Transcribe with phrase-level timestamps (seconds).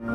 [0.00, 0.10] वो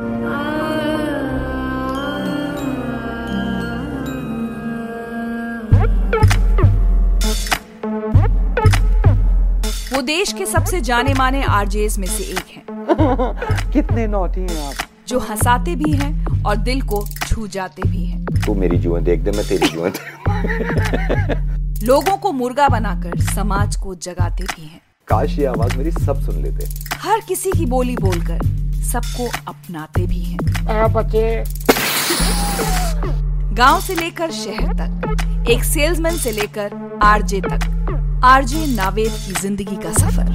[10.02, 12.62] देश के सबसे जाने माने आरजेस में से एक हैं।
[13.72, 14.74] कितने नौटी हैं आप।
[15.08, 19.20] जो हंसाते भी हैं और दिल को छू जाते भी हैं। तू मेरी जुएँ देख
[19.20, 19.92] दे मैं तेरी जुएँ
[21.86, 26.42] लोगों को मुर्गा बनाकर समाज को जगाते भी हैं। काश ये आवाज़ मेरी सब सुन
[26.42, 28.40] लेते। हर किसी की बोली बोलकर
[28.82, 31.44] सबको अपनाते भी हैं। बच्चे।
[33.54, 39.76] गाँव से लेकर शहर तक एक सेल्समैन से लेकर आरजे तक आरजे नावेद की ज़िंदगी
[39.76, 40.26] का सफ़र।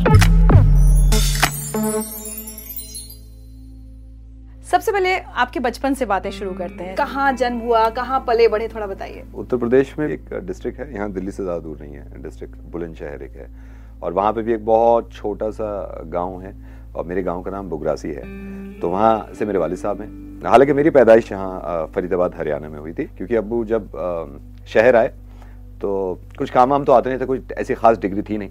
[4.65, 8.67] सबसे पहले आपके बचपन से बातें शुरू करते हैं। कहाँ जन्म हुआ कहाँ पले बड़े
[8.67, 12.21] थोड़ा बताइए। उत्तर प्रदेश में एक डिस्ट्रिक्ट है यहाँ दिल्ली से ज़्यादा दूर नहीं है।
[12.23, 13.49] डिस्ट्रिक्ट बुलंदशहर एक है।
[14.03, 15.67] और वहाँ पे भी एक बहुत छोटा सा
[16.07, 16.53] गाँव है।
[16.95, 20.09] और मेरे गाँव का नाम बुगरासी है। तो वहाँ से मेरे वालिद साहब हैं।
[20.43, 23.89] हालाँकि मेरी पैदाइश यहाँ फरीदाबाद हरियाणा में हुई थी क्योंकि अबू जब
[24.67, 25.07] शहर आए
[25.81, 28.49] तो कुछ काम वाम तो आते नहीं थे कुछ ऐसी खास डिग्री थी नहीं।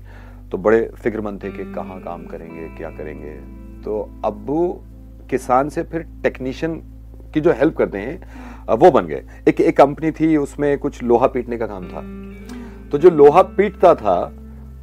[0.50, 3.30] तो बड़े फिक्रमंद थे कि कहाँ काम करेंगे क्या करेंगे।
[3.84, 4.66] तो अबू
[5.30, 6.76] किसान से फिर टेक्नीशियन
[7.34, 11.26] की जो हेल्प करते हैं वो बन गए। एक एक कंपनी थी उसमें कुछ लोहा
[11.26, 12.02] पीटने का काम था।
[12.90, 14.16] तो जो लोहा पीटता था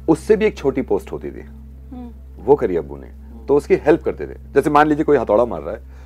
[0.08, 1.44] उससे भी एक छोटी पोस्ट होती थी।
[2.38, 3.10] वो करी अबू ने।
[3.42, 6.00] तो उसकी हेल्प करते थे। जैसे मान लीजिए कोई हथौड़ा मार रहा है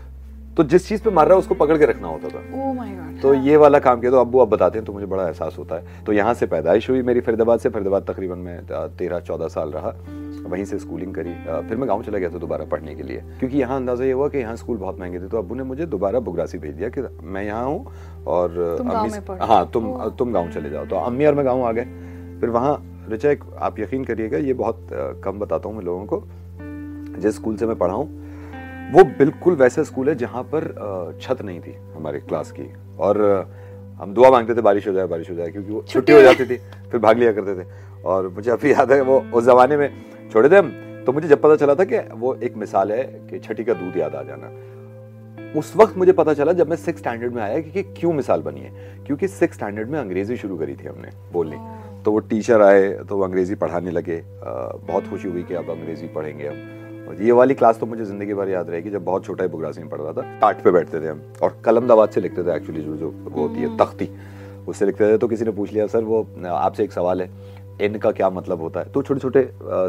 [0.57, 3.33] तो जिस चीज़ पे मार रहा है उसको पकड़ के रखना होता था। Oh तो
[3.37, 6.13] ये वाला काम किया तो अब बताते हैं तो मुझे बड़ा एहसास होता है। तो
[6.13, 8.59] यहाँ से पैदाइश हुई मेरी फरीदाबाद से। फरीदाबाद तकरीबन मैं
[8.97, 9.93] तेरह चौदह साल रहा।
[10.47, 11.33] वहीं से स्कूलिंग करी।
[11.69, 14.29] फिर मैं गाँव चला गया था दोबारा पढ़ने के लिए। क्योंकि यहाँ अंदाज़ा ये हुआ
[14.29, 17.03] कि यहाँ स्कूल बहुत महँगे थे। तो अबू ने मुझे दोबारा बुगरासी भेज दिया कि
[17.25, 21.47] मैं यहाँ हूँ और अम्मी हाँ तुम तुम गाँव चले जाओ। तो अम्मी और मैं
[21.47, 21.85] गाँव आ गए।
[22.41, 22.77] फिर वहाँ
[23.11, 24.89] रिचा आप यकीन करिएगा ये बहुत
[25.25, 26.25] कम बताता हूँ मैं लोगों को।
[27.19, 28.25] जिस स्कूल से मैं पढ़ा हूँ
[28.93, 30.65] वो बिल्कुल वैसा स्कूल है जहाँ पर
[31.23, 33.21] छत नहीं थी हमारे क्लास की। और
[33.99, 36.45] हम दुआ मांगते थे बारिश हो जाए बारिश हो जाए क्योंकि वो छुट्टी हो जाती
[36.45, 36.57] थी
[36.91, 37.67] फिर भाग लिया करते थे।
[38.05, 39.89] और मुझे अभी याद है वो उस जमाने में
[40.33, 40.71] छोड़े थे हम
[41.07, 43.97] तो मुझे जब पता चला था कि वो एक मिसाल है कि छठी का दूध
[43.97, 44.51] याद आ जाना।
[45.59, 48.61] उस वक्त मुझे पता चला जब मैं सिक्स स्टैंडर्ड में आया कि क्यों मिसाल बनी
[48.61, 51.57] है क्योंकि सिक्स स्टैंडर्ड में अंग्रेज़ी शुरू करी थी हमने बोलनी।
[52.05, 56.09] तो वो टीचर आए तो वो अंग्रेज़ी पढ़ाने लगे बहुत खुशी हुई कि अब अंग्रेज़ी
[56.09, 56.75] पढ़ेंगे हम।
[57.09, 59.81] और ये वाली क्लास तो मुझे ज़िंदगी भर याद रहेगी, जब बहुत छोटा ही बुगरासी
[59.81, 62.57] में पढ़ रहा था। टाट पे बैठते थे हम, और कलम दबाद से लिखते थे
[62.57, 64.09] एक्चुअली जो जो वो होती है, तख्ती।
[64.69, 67.99] उससे लिखते थे तो किसी ने पूछ लिया, सर, वो, आपसे एक सवाल है इन
[67.99, 68.91] का क्या मतलब होता है?
[68.93, 69.43] तो छोटे छोटे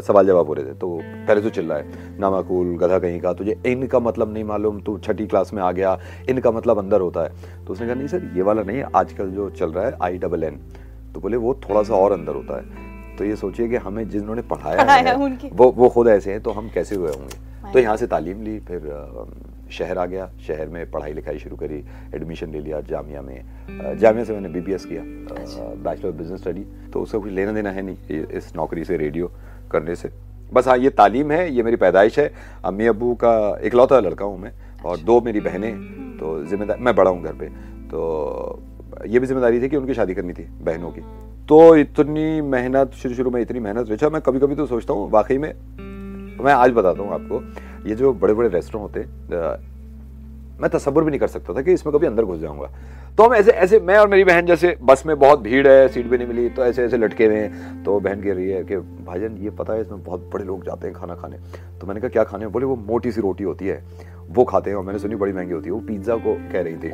[0.06, 3.56] सवाल जवाब हो रहे थे तो पहले तो चिल्ला है नामाकुल गधा कहीं का, तुझे
[3.66, 7.00] इन का मतलब नहीं मालूम, तू छठी क्लास में आ गया इन का मतलब अंदर
[7.00, 9.96] होता है। तो उसने कहा, नहीं सर, ये वाला नहीं, आजकल जो चल रहा है
[10.02, 10.60] आई डबल एन
[11.14, 12.87] तो बोले, वो थोड़ा सा और अंदर होता है।
[13.18, 16.50] तो ये सोचिए कि हमें जिन्होंने पढ़ाया, पढ़ाया है वो वो खुद ऐसे हैं तो
[16.50, 17.72] हम कैसे हुए होंगे?
[17.72, 18.80] तो यहाँ से तालीम ली फिर
[19.72, 21.82] शहर आ गया। शहर में पढ़ाई लिखाई शुरू करी
[22.14, 25.02] एडमिशन ले लिया जामिया में। जामिया से मैंने बीबीएस किया।
[25.82, 29.30] बैचलर बिज़नेस स्टडी तो उसका कुछ लेना देना है नहीं इस नौकरी से रेडियो
[29.72, 30.10] करने से।
[30.52, 32.30] बस हाँ ये तालीम है ये मेरी पैदाइश है।
[32.64, 34.52] अम्मी अबू का इकलौता लड़का हूँ मैं
[34.84, 35.74] और अच्छा। दो मेरी बहनें
[36.18, 37.48] तो जिम्मेदार मैं बड़ा हूँ घर पे।
[37.90, 38.00] तो
[39.06, 41.00] ये भी ज़िम्मेदारी थी कि उनकी शादी करनी थी बहनों की।
[41.48, 45.10] तो इतनी मेहनत शुरू शुरू में इतनी मेहनत, रिचा, मैं कभी कभी तो सोचता हूँ,
[45.10, 45.52] वाकई में,
[46.40, 47.42] मैं आज बताता हूँ आपको,
[47.88, 49.66] ये जो बड़े बड़े रेस्टोरेंट होते
[50.58, 52.68] मैं तस्वुर भी नहीं कर सकता था कि इसमें कभी अंदर घुस जाऊँगा।
[53.16, 56.06] तो हम ऐसे ऐसे, मैं और मेरी बहन जैसे बस में बहुत भीड़ है, सीट
[56.06, 58.76] भी नहीं मिली तो ऐसे ऐसे लटके हुए हैं तो बहन कह रही है कि,
[58.76, 61.36] भाईजान, ये पता है इसमें बहुत बड़े लोग जाते हैं खाना खाने।
[61.80, 62.46] तो मैंने कहा, क्या खाने?
[62.46, 63.82] बोले, वो मोटी सी रोटी होती है,
[64.28, 66.76] वो खाते हैं। और मैंने सुनी, बड़ी महँगी होती है। वो पिज्जा को कह रही
[66.76, 66.90] थी।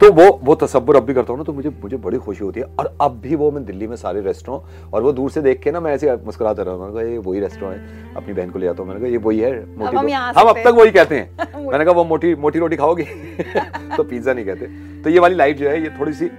[0.00, 2.60] तो वो वो तस्वुर अब भी करता हूँ ना तो मुझे मुझे बड़ी खुशी होती
[2.60, 5.60] है। और अब भी वो मैं दिल्ली में सारे रेस्टोरेंट और वो दूर से देख
[5.62, 8.58] के ना मैं ऐसे मुस्कुराता रहा मैंने कहा ये वही रेस्टोरेंट है अपनी बहन को
[8.58, 10.08] ले जाता हूँ। मैंने कहा ये वही है मोटी हम,
[10.38, 13.04] हम अब तक वही कहते हैं। मैंने कहा वो मोटी मोटी रोटी खाओगी?
[13.96, 16.30] तो पिज्जा नहीं कहते। तो ये वाली लाइफ जो है ये थोड़ी सी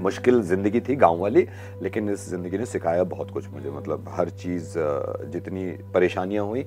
[0.00, 1.46] मुश्किल ज़िंदगी थी गाँव वाली
[1.82, 4.74] लेकिन इस ज़िंदगी ने सिखाया बहुत कुछ मुझे मतलब हर चीज़
[5.32, 6.62] जितनी परेशानियाँ हुई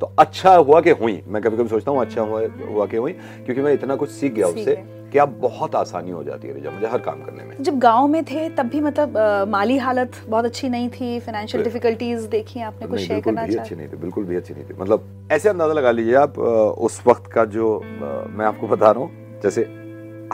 [0.00, 3.12] तो अच्छा हुआ कि हुई। मैं कभी कभी सोचता हूँ अच्छा हुआ हुआ कि हुई
[3.12, 6.86] क्योंकि मैं इतना कुछ सीख गया उससे। कि अब बहुत आसानी हो जाती है मुझे
[6.86, 10.44] हर काम करने में। जब गाँव में थे तब भी मतलब आ, माली हालत बहुत
[10.44, 14.24] अच्छी नहीं थी फाइनेंशियल डिफिकल्टीज देखी आपने कुछ शेयर करना चाहिए अच्छी नहीं थी बिल्कुल
[14.24, 18.46] भी अच्छी नहीं थी। मतलब ऐसे अंदाज़ा लगा लीजिए आप उस वक्त का जो मैं
[18.46, 19.62] आपको बता रहा हूँ जैसे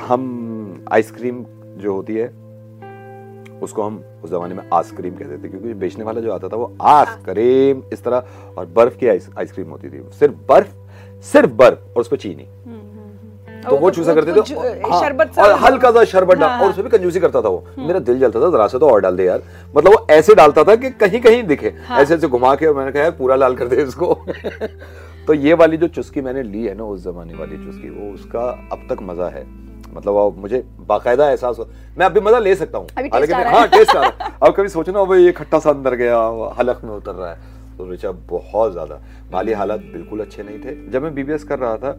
[0.00, 1.44] हम आइसक्रीम
[1.78, 2.26] जो होती है
[3.62, 6.72] उसको हम उस जमाने में आइसक्रीम कहते थे क्योंकि बेचने वाला जो आता था वो
[6.82, 12.08] आइसक्रीम इस तरह और बर्फ़ की आइसक्रीम होती थी। सिर्फ़ बर्फ़ सिर्फ़ बर्फ़ और उस
[12.08, 12.46] पर चीनी।
[13.64, 16.84] तो वो चूसा करते थे। हाँ, शरबत और हल्का सा शरबत डाल हाँ, और उसमें
[16.84, 19.24] भी कंजूसी करता था वो। मेरा दिल जलता था जरा से तो और डाल दे
[19.24, 19.42] यार।
[19.76, 22.92] मतलब वो ऐसे डालता था कि कहीं कहीं दिखे। हाँ। ऐसे ऐसे घुमा के मैंने
[22.92, 24.14] कहा यार पूरा लाल कर दे इसको।
[25.26, 28.48] तो ये वाली जो चुस्की मैंने ली है ना उस जमाने वाली चुस्की वो उसका
[28.72, 29.46] अब तक मज़ा है।
[29.94, 31.68] मतलब मुझे बाकायदा एहसास हो
[31.98, 35.12] मैं अभी मज़ा ले सकता हूँ। है। टेस्ट आ रहा है। अब कभी सोचना अब
[35.14, 36.18] ये खट्टा सा अंदर गया
[36.58, 39.00] हलक में उतर रहा है। तो रिचा बहुत ज़्यादा।
[39.32, 41.92] माली हालात बिल्कुल अच्छे नहीं थे। जब मैं बीबीएस कर रहा था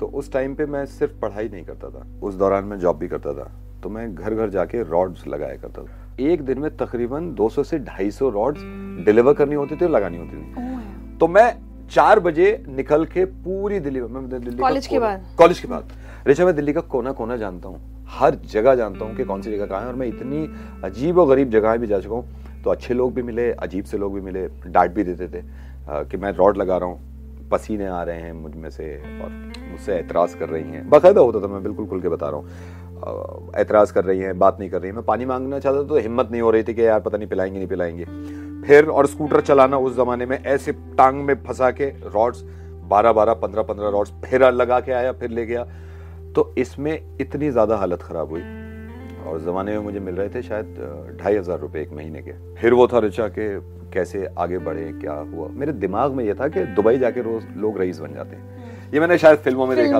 [0.00, 3.08] तो उस टाइम पे मैं सिर्फ़ पढ़ाई नहीं करता था। उस दौरान मैं जॉब भी
[3.08, 3.50] करता था।
[3.82, 7.78] तो मैं घर घर जाके रॉड्स लगाया करता था। एक दिन में तकरीबन 200 से
[7.80, 8.60] 250 रॉड्स
[9.06, 11.52] डिलीवर करनी होती थी और लगानी होती थी। तो मैं
[11.90, 15.26] चार बजे निकल के पूरी दिल्ली में दिल्ली कॉलेज के बाद?
[15.38, 15.92] कॉलेज के बाद।
[16.26, 19.50] रिचा मैं दिल्ली का कोना कोना जानता हूँ। हर जगह जानता हूँ कि कौन सी
[19.50, 20.48] जगह कहाँ है और मैं इतनी
[20.84, 23.98] अजीब और गरीब जगह भी जा चुका हूँ। तो अच्छे लोग भी मिले अजीब से
[23.98, 25.42] लोग भी मिले डांट भी देते थे
[26.10, 27.15] कि मैं रॉड लगा रहा हूँ।
[27.50, 29.30] पसीने आ रहे हैं मुझमें से और
[29.70, 33.52] मुझसे एतराज़ कर रही हैं। बाकायदा होता था मैं बिल्कुल खुल के बता रहा हूँ।
[33.58, 35.98] एतराज़ कर रही हैं, बात नहीं कर रही हैं। मैं पानी मांगना चाहता था तो
[35.98, 38.04] हिम्मत नहीं हो रही थी कि यार पता नहीं पिलाएँगे नहीं पिलाएँगे।
[38.66, 42.42] फिर और स्कूटर चलाना उस जमाने में ऐसे टांग में फंसा के रॉड्स,
[42.84, 45.64] बारह बारह, पंद्रह पंद्रह रॉड्स फिर लगा के आया, फिर ले गया।
[46.34, 48.40] तो इसमें इतनी ज़्यादा हालत खराब हुई।
[49.26, 52.74] और जमाने में मुझे मिल रहे थे शायद ढाई हज़ार रुपए एक महीने के। फिर
[52.74, 53.48] वो था रिचा के
[53.92, 55.48] कैसे आगे बढ़े क्या हुआ?
[55.50, 59.00] मेरे दिमाग में ये था कि दुबई जाके रोज लोग रईस बन जाते हैं। ये
[59.00, 59.98] मैंने शायद फ़िल्मों में देखा था।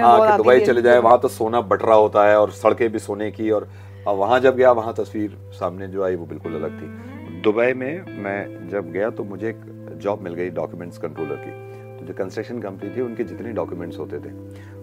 [0.00, 3.30] हाँ, कि दुबई चले जाए वहाँ तो सोना बटरा होता है और सड़कें भी सोने
[3.30, 3.68] की और
[4.08, 8.68] वहाँ जब गया वहाँ तस्वीर सामने जो आई वो बिल्कुल अलग थी। दुबई में मैं
[8.68, 9.60] जब गया तो मुझे एक
[10.02, 11.50] जॉब मिल गई डॉक्यूमेंट्स कंट्रोलर की।
[11.98, 14.30] तो जो कंस्ट्रक्शन कंपनी थी उनके जितने डॉक्यूमेंट्स होते थे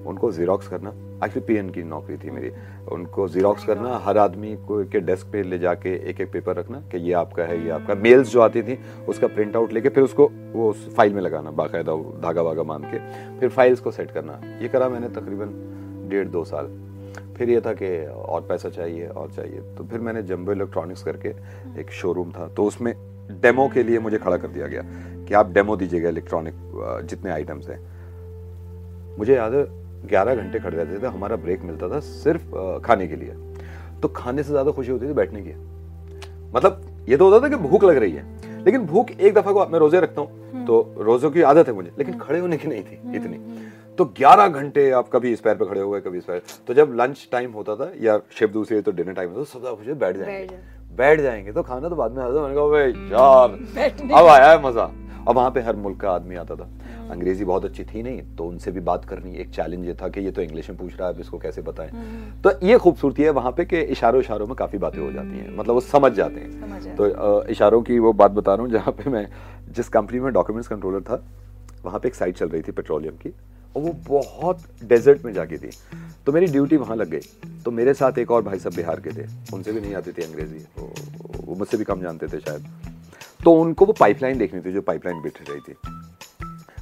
[0.08, 0.90] उनको जीरोक्स करना।
[1.26, 2.52] एक्चुअली पीएन की नौकरी थी मेरी।
[2.92, 6.82] उनको जीरोक्स करना हर आदमी को के डेस्क पे ले जाके एक एक पेपर रखना
[6.92, 10.04] कि ये आपका है ये आपका। मेल्स जो आती थी उसका प्रिंट आउट लेके फिर
[10.04, 13.00] उसको वो उस फ़ाइल में लगाना बाकायदा धागा वागा बाँध के।
[13.40, 16.68] फिर फाइल्स को सेट करना। ये करा मैंने तकरीबन डेढ़ दो साल।
[17.38, 21.30] फिर ये था कि और पैसा चाहिए और चाहिए। तो फिर मैंने जम्बो इलेक्ट्रॉनिक्स करके
[21.80, 22.94] एक शोरूम था। तो उसमें
[23.42, 24.82] डेमो के लिए मुझे खड़ा कर दिया गया
[25.26, 26.54] कि आप डेमो दीजिएगा इलेक्ट्रॉनिक
[27.10, 27.80] जितने आइटम्स हैं।
[29.18, 29.66] मुझे याद है
[30.06, 33.34] ग्यारह घंटे खड़े रहते थे हमारा ब्रेक मिलता था सिर्फ़ खाने के लिए।
[34.02, 35.54] तो खाने से ज़्यादा खुशी होती थी बैठने की।
[36.56, 39.66] मतलब ये तो होता था कि भूख लग रही है लेकिन भूख एक दफ़ा को
[39.68, 42.84] मैं रोज़े रखता हूँ तो रोजों की आदत है मुझे लेकिन खड़े होने की नहीं
[42.84, 43.40] थी इतनी।
[43.98, 46.74] तो 11 घंटे आप कभी इस पैर पे खड़े हो गए कभी इस पैर। तो
[46.74, 49.78] जब लंच टाइम होता था या शिफ्ट दूसरी तो डिनर टाइम होता था सब ज़्यादा
[49.78, 52.80] खुशी बैठ जाएँगे। बैठ बैठ जाएँगे तो खाना तो बाद में आता था मैंने कहा
[52.80, 53.50] यार
[54.14, 54.84] अब आया है मज़ा।
[55.28, 56.70] अब वहाँ पे हर मुल्क का आदमी आता था।
[57.10, 60.22] अंग्रेज़ी बहुत अच्छी थी नहीं तो उनसे भी बात करनी एक चैलेंज ये था कि
[60.22, 61.92] ये तो इंग्लिश में पूछ रहा है अब इसको कैसे बताएँ?
[62.44, 65.56] तो ये खूबसूरती है वहाँ पे कि इशारों इशारों में काफ़ी बातें हो जाती हैं
[65.58, 68.92] मतलब वो समझ जाते हैं। समझ तो इशारों की वो बात बता रहा हूँ जहाँ
[68.94, 69.28] पे मैं
[69.70, 71.24] जिस कंपनी में डॉक्यूमेंट्स कंट्रोलर था
[71.86, 73.30] वहाँ पे एक साइट चल रही थी पेट्रोलियम की
[73.76, 75.70] और वो बहुत डेजर्ट में जाके थी।
[76.26, 79.12] तो मेरी ड्यूटी वहाँ लग गई। तो मेरे साथ एक और भाई साहब बिहार के
[79.12, 80.94] थे उनसे भी नहीं आती थी अंग्रेज़ी वो,
[81.44, 82.66] वो मुझसे भी कम जानते थे शायद।
[83.44, 85.76] तो उनको वो पाइपलाइन देखनी थी जो पाइपलाइन बिठ रही थी।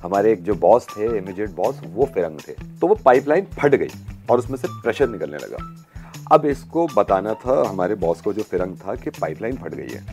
[0.05, 3.89] हमारे एक जो बॉस थे इमीडिएट बॉस वो फिरंग थे। तो वो पाइपलाइन फट गई
[4.29, 5.57] और उसमें से प्रेशर निकलने लगा।
[6.31, 10.03] अब इसको बताना था हमारे बॉस को जो फिरंग था कि पाइपलाइन फट गई है।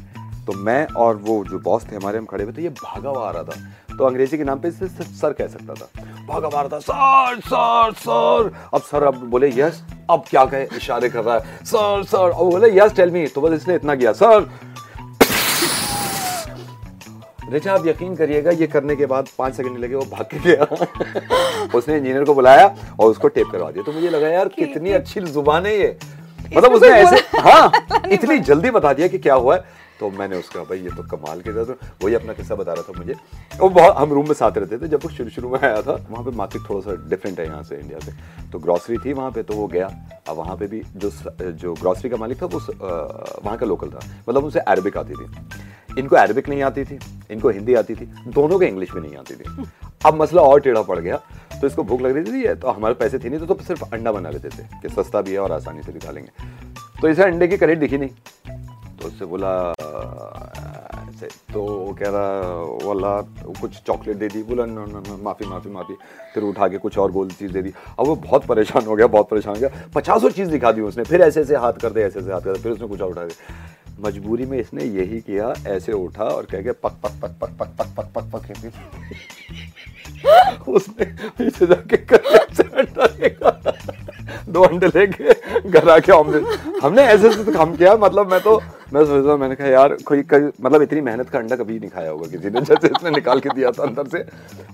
[0.47, 3.29] तो मैं और वो जो बॉस थे हमारे, हम खड़े हुए थे, ये भागा हुआ
[3.29, 6.49] आ रहा था। तो अंग्रेज़ी के नाम पे इसे सिर्फ़ सर कह सकता था। भागा
[6.49, 8.53] हुआ था, सर सर सर!
[8.75, 9.83] अब सर अब बोले, यस!
[10.11, 12.31] अब क्या कहे, इशारे कर रहा है, सर सर!
[12.31, 14.49] अब बोले, यस टेल मी तो बस इसने इतना किया, सर
[17.53, 20.65] रिचा आप यकीन करिएगा ये करने के बाद पाँच सेकंड लगे वो भाग के गया।
[21.75, 22.67] उसने इंजीनियर को बुलाया
[23.01, 25.97] और उसको टेप करवा दिया। तो मुझे लगा यार कितनी अच्छी ज़ुबान है ये।
[26.57, 27.73] मतलब उसने ऐसे हाँ
[28.13, 29.65] इतनी जल्दी बता दिया कि क्या हुआ है।
[30.03, 32.83] तो मैंने उसका भाई ये तो कमाल के था। तो वही अपना किस्सा बता रहा
[32.83, 33.15] था मुझे।
[33.53, 35.93] वो बहुत हम रूम में साथ रहते थे जब वो शुरू शुरू में आया था
[36.11, 38.13] वहाँ पे मार्केट थोड़ा सा डिफरेंट है यहाँ से इंडिया से।
[38.51, 39.87] तो ग्रॉसरी थी वहाँ पे तो वो गया।
[40.29, 41.11] अब वहाँ पे भी जो
[41.55, 42.61] जो ग्रॉसरी का मालिक था वो
[43.45, 46.99] वहाँ का लोकल था। मतलब उनसे अरबिक आती थी। इनको अरबिक नहीं आती थी
[47.31, 49.67] इनको हिंदी आती थी। दोनों को इंग्लिश भी नहीं आती थी।
[50.07, 51.17] अब मसला और टेढ़ा पड़ गया।
[51.61, 54.13] तो इसको भूख लग रही थी तो हमारे पैसे थे नहीं तो, तो सिर्फ़ अंडा
[54.13, 56.31] बना लेते थे कि सस्ता भी है और आसानी से भी खा लेंगे।
[57.01, 58.11] तो इसे अंडे की करेट दिखी नहीं।
[58.99, 59.51] तो उससे बोला
[59.93, 61.63] ऐसे तो
[61.99, 63.21] कह रहा वाला
[63.61, 65.95] कुछ चॉकलेट दे दी बोला माफ़ी माफ़ी माफ़ी
[66.35, 69.07] फिर उठा के कुछ और गोल चीज़ दे दी अब वो बहुत परेशान हो गया
[69.09, 72.03] बहुत परेशान हो गया पचासों चीज़ दिखा दी उसने फिर ऐसे ऐसे हाथ कर दे
[72.03, 73.71] ऐसे ऐसे हाथ कर दे फिर उसने कुछ और उठा दिया
[74.01, 77.69] मजबूरी में इसने यही किया ऐसे उठा और कह के पक पक पक पक पक
[77.79, 78.43] पक पक पक पक
[80.69, 81.05] उसने
[81.39, 81.97] पीछे जाके
[83.19, 83.52] निकाला
[84.53, 86.45] दो अंडे लेके घर आके ऑमलेट
[86.83, 88.61] हमने ऐसे ऐसे तो काम किया मतलब मैं तो
[88.93, 92.11] मैं सोचता मैंने कहा, यार, कोई कभी मतलब इतनी मेहनत का अंडा कभी नहीं खाया
[92.11, 94.19] होगा किसी ने, जैसे इसने निकाल के दिया था अंदर से।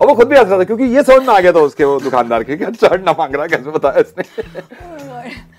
[0.01, 1.85] और वो खुद भी हंस रहा था, क्योंकि ये समझ में आ गया था उसके
[1.85, 4.25] वो दुकानदार कि अच्छा अंडा मांग रहा है, कैसे बताया इसने?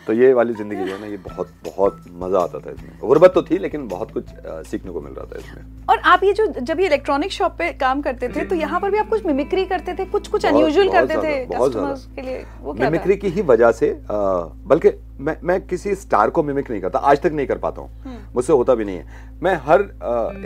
[0.07, 3.31] तो ये वाली ज़िंदगी जो है ना ये बहुत बहुत मज़ा आता था इसमें। गुर्बत
[3.33, 4.25] तो थी लेकिन बहुत कुछ
[4.67, 7.71] सीखने को मिल रहा था इसमें। और आप ये जो जब ये इलेक्ट्रॉनिक शॉप पे
[7.75, 10.05] काम करते थे तो यहाँ पर भी आप कुछ मिमिक्री करते थे?
[10.07, 11.73] कुछ कुछ अनयूजुअल करते थे बहुत
[12.15, 12.43] के लिए?
[12.61, 16.81] वो क्या मिमिक्री की ही वजह से बल्कि मैं मैं किसी स्टार को मिमिक नहीं
[16.81, 19.81] करता आज तक नहीं कर पाता हम्म। हूँ मुझसे होता भी नहीं है। मैं हर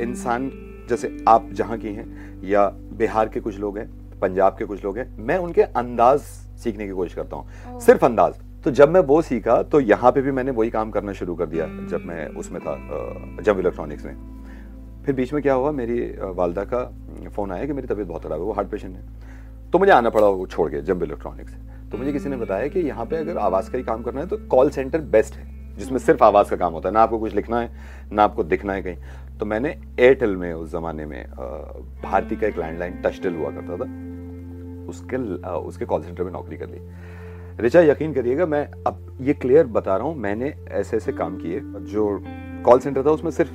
[0.01, 0.51] इंसान
[0.89, 3.87] जैसे आप जहाँ की हैं या बिहार के कुछ लोग हैं
[4.21, 6.19] पंजाब के कुछ लोग हैं मैं उनके अंदाज
[6.63, 8.33] सीखने की कोशिश करता हूँ। सिर्फ़ अंदाज।
[8.65, 11.45] तो जब मैं वो सीखा तो यहाँ पे भी मैंने वही काम करना शुरू कर
[11.45, 12.75] दिया, जब मैं उसमें था
[13.41, 14.15] जब इलेक्ट्रॉनिक्स में।
[15.05, 15.99] फिर बीच में क्या हुआ, मेरी
[16.33, 16.83] वालदा का
[17.29, 20.09] फ़ोन आया कि मेरी तबीयत बहुत ख़राब है, वो हार्ट पेशेंट है। तो मुझे आना
[20.09, 21.53] पड़ा वो छोड़ के, जब इलेक्ट्रॉनिक्स
[21.91, 24.27] तो मुझे किसी ने बताया कि यहाँ पे अगर आवाज़ का ही काम करना है
[24.27, 27.35] तो कॉल सेंटर बेस्ट है, जिसमें सिर्फ़ आवाज़ का काम होता है, ना आपको कुछ
[27.35, 27.69] लिखना है,
[28.11, 31.25] ना आपको दिखना है कहीं। तो मैंने एयरटेल में उस ज़माने में
[32.03, 33.89] भारती का एक लैंडलाइन टचटेल हुआ करता था,
[34.89, 35.17] उसके
[35.47, 36.79] उसके कॉल सेंटर में नौकरी कर ली।
[37.59, 41.59] रिचा यकीन करिएगा, मैं अब ये क्लियर बता रहा हूँ, मैंने ऐसे ऐसे काम किए,
[41.63, 42.23] जो
[42.65, 43.51] कॉल सेंटर था, उसमें सिर्फ़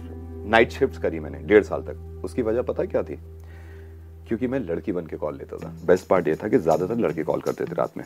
[0.49, 3.19] नाइट शिफ्ट करी मैंने, डेढ़ साल तक। उसकी वजह पता क्या थी?
[4.29, 7.23] क्योंकि मैं लड़की बन के कॉल लेता था। बेस्ट पार्ट ये था कि ज़्यादातर लड़के
[7.23, 8.05] कॉल करते थे रात में।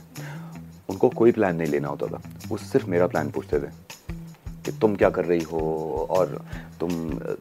[0.91, 3.67] उनको कोई प्लान नहीं लेना होता था। वो सिर्फ़ मेरा प्लान पूछते थे।
[4.65, 5.61] कि तुम क्या कर रही हो
[6.11, 6.41] और
[6.81, 6.93] तुम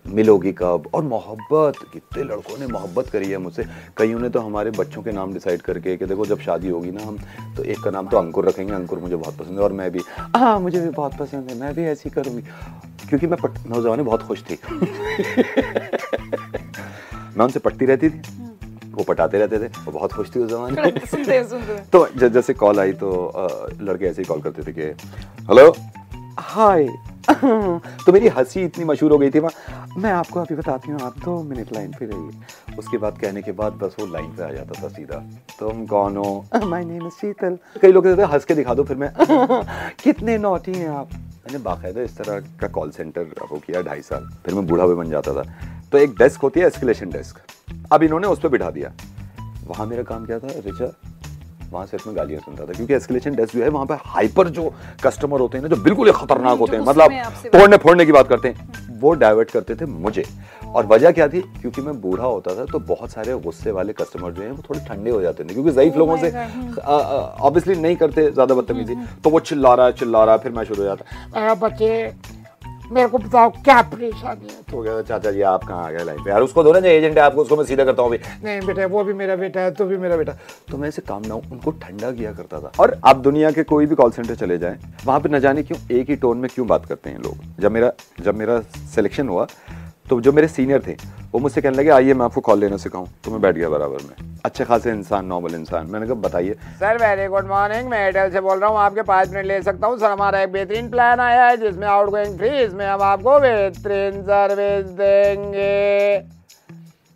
[0.07, 0.89] मिलोगी कब?
[0.93, 3.63] और मोहब्बत कितने लड़कों ने मोहब्बत करी है मुझसे।
[3.97, 7.03] कईयों ने तो हमारे बच्चों के नाम डिसाइड करके कि देखो जब शादी होगी ना
[7.03, 7.17] हम
[7.57, 10.01] तो एक का नाम तो अंकुर रखेंगे। अंकुर मुझे बहुत पसंद है और मैं भी
[10.35, 12.41] हाँ मुझे भी बहुत पसंद है मैं भी ऐसी करूँगी।
[13.09, 14.59] क्योंकि मैं पट ज़माने बहुत खुश थी।
[17.37, 18.21] मैं उनसे पटती रहती थी।
[18.91, 22.93] वो पटाते रहते थे। वो बहुत खुश थी उस ज़माने में। तो जैसे कॉल आई
[22.93, 23.31] तो
[23.81, 24.81] लड़के ऐसे ही कॉल करते थे कि
[25.49, 25.75] हेलो?
[26.39, 26.87] हाय
[28.05, 31.17] तो मेरी हँसी इतनी मशहूर हो गई थी वहाँ। मैं आपको अभी बताती हूँ आप
[31.17, 34.51] दो मिनट लाइन पे रहिए। उसके बाद कहने के बाद बस वो लाइन पे आ
[34.51, 35.17] जाता था सीधा।
[35.59, 36.45] तुम कौन हो?
[36.65, 39.13] माय नेम इज़ शीतल कई लोग कहते थे हंस के दिखा दो फिर मैं।
[40.03, 44.29] कितने नौटी हैं आप। मैंने बाकायदा इस तरह का कॉल सेंटर वो किया ढाई साल।
[44.45, 45.43] फिर मैं बूढ़ा भी बन जाता था।
[45.91, 47.39] तो एक डेस्क होती है एस्केलेशन डेस्क
[47.91, 48.93] अब इन्होंने उस पर बिठा दिया।
[49.67, 50.85] वहाँ मेरा काम क्या था रिचा
[51.71, 54.73] वहाँ सिर्फ़ मैं गालियाँ सुनता था क्योंकि एस्केलेशन डेस्क जो है वहाँ पे हाइपर जो
[55.03, 57.11] कस्टमर होते हैं ना जो बिल्कुल ही खतरनाक होते हैं मतलब
[57.53, 60.23] तोड़ने फोड़ने की बात करते हैं वो डाइवर्ट करते थे मुझे।
[60.65, 61.41] और वजह क्या थी?
[61.61, 64.79] क्योंकि मैं बूढ़ा होता था तो बहुत सारे गुस्से वाले कस्टमर जो हैं वो थोड़े
[64.87, 68.95] ठंडे हो जाते थे क्योंकि जईफ Oh लोगों से हम्म। ऑब्वियसली नहीं करते ज़्यादा बदतमीजी
[69.23, 71.89] तो वो चिल्ला रहा है चिल्ला रहा है फिर मैं शुरू हो जाता बच्चे
[72.91, 74.62] मेरे को बताओ क्या परेशानी है?
[74.62, 76.88] तो कहता चाचा जी आप कहाँ आ गए लाइन पे यार उसको दो ना जो
[76.88, 79.62] एजेंट है आपको उसको मैं सीधा करता हूँ अभी। नहीं बेटा वो भी मेरा बेटा
[79.62, 80.33] है तो भी मेरा बेटा।
[80.71, 83.63] तो मैं ऐसे काम ना हूँ उनको ठंडा किया करता था। और आप दुनिया के
[83.63, 86.50] कोई भी कॉल सेंटर चले जाए वहाँ पर न जाने क्यों एक ही टोन में
[86.53, 87.38] क्यों बात करते हैं लोग?
[87.60, 88.60] जब मेरा जब मेरा
[88.95, 89.48] सिलेक्शन हुआ
[90.10, 90.95] तो जो मेरे सीनियर थे
[91.33, 94.03] वो मुझसे कहने लगे आइए मैं आपको कॉल लेना सिखाऊं। तो मैं बैठ गया बराबर
[94.03, 98.31] में। अच्छे खासे इंसान नॉर्मल इंसान। मैंने कहा बताइए। सर वेरी गुड मॉर्निंग मैं एयरटेल
[98.31, 101.19] से बोल रहा हूँ आपके पाँच मिनट ले सकता हूँ। सर हमारा एक बेहतरीन प्लान
[101.19, 106.41] आया है जिसमें आउट गोइंग फ्री इसमें हम आपको बेहतरीन सर्विस देंगे।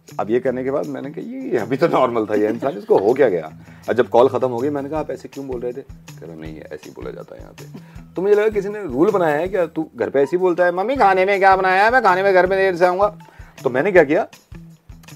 [0.08, 2.98] अब ये करने के बाद मैंने कहा ये अभी तो नॉर्मल था ये इंसान इसको
[2.98, 3.52] हो क्या गया?
[3.90, 5.82] और जब कॉल खत्म हो गई मैंने कहा आप ऐसे क्यों बोल रहे थे?
[5.82, 8.84] कह रहा नहीं ऐसे ही बोला जाता है यहाँ पे। तो मुझे लगा किसी ने
[8.84, 9.66] रूल बनाया है क्या?
[9.66, 11.92] तू घर पे ऐसे ही बोलता है मम्मी खाने में क्या बनाया है?
[11.92, 13.16] मैं खाने में घर में देर से आऊँगा।
[13.58, 14.28] तो मैंने क्या किया?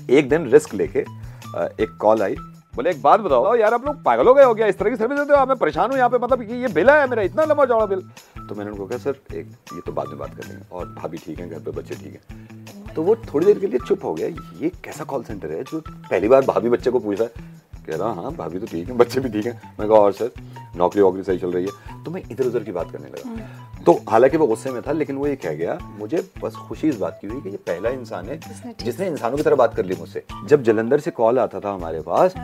[0.09, 2.35] एक दिन रिस्क लेके एक कॉल आई।
[2.73, 4.67] बोले, एक बात बताओ यार, आप लोग पागल हो गए हो क्या?
[4.67, 5.45] इस तरह की सर्विस देते हो?
[5.45, 8.01] मैं परेशान हूँ यहाँ पे। मतलब कि ये बिल है मेरा, इतना लंबा चौड़ा बिल।
[8.39, 11.17] तो मैंने उनको कहा, सर, एक, ये तो बाद में बात कर लेंगे और भाभी
[11.17, 14.13] ठीक है, घर पे बच्चे ठीक है। तो वो थोड़ी देर के लिए चुप हो
[14.13, 14.27] गया।
[14.61, 15.63] ये कैसा कॉल सेंटर है?
[15.63, 18.87] जो पहली बार भाभी बच्चे को पूछ। रहा है कह रहा हाँ भाभी तो ठीक
[18.87, 20.31] है, बच्चे भी ठीक है। मैं कहा, और सर
[20.77, 23.93] नौकरी वोकरी सही चल रही है। तो मैं इधर उधर की बात करने लगा। तो
[24.09, 27.17] हालाँकि वो गुस्से में था लेकिन वो ये कह गया मुझे बस खुशी इस बात
[27.21, 28.39] की हुई कि ये पहला इंसान है
[28.83, 32.01] जिसने इंसानों की तरह बात कर ली मुझसे। जब जलंधर से कॉल आता था हमारे
[32.01, 32.35] पास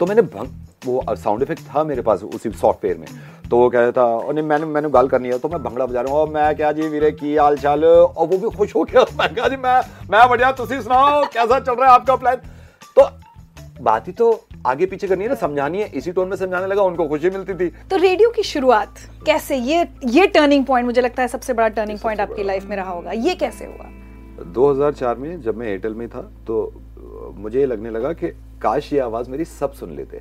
[0.00, 3.06] तो मैंने भंग वो साउंड इफ़ेक्ट था मेरे पास उसी सॉफ्टवेयर में।
[3.50, 5.86] तो वो कह रहा था और नहीं मैंने मैंने गाल करनी है तो मैं भंगड़ा
[5.86, 7.84] बजा रहा हूँ और मैं क्या जी वीरे की हाल चाल?
[7.84, 11.58] और वो भी खुश हो गया। मैं कहा जी मैं मैं बढ़िया तुसी सुनाओ कैसा
[11.60, 12.36] चल रहा है आपका प्लान
[12.96, 13.08] तो
[13.80, 14.32] बात ही तो
[14.66, 17.54] आगे पीछे करनी है ना समझानी है इसी टोन में समझाने लगा उनको खुशी मिलती
[17.54, 21.68] थी। तो रेडियो की शुरुआत कैसे ये ये टर्निंग पॉइंट मुझे लगता है सबसे बड़ा
[21.70, 23.90] टर्निंग पॉइंट आपकी लाइफ में रहा होगा। ये कैसे हुआ?
[24.54, 26.56] 2004 में जब मैं एयरटेल में था तो
[27.36, 28.28] मुझे ये लगने लगा कि
[28.62, 30.20] काश ये आवाज़ मेरी सब सुन लेते।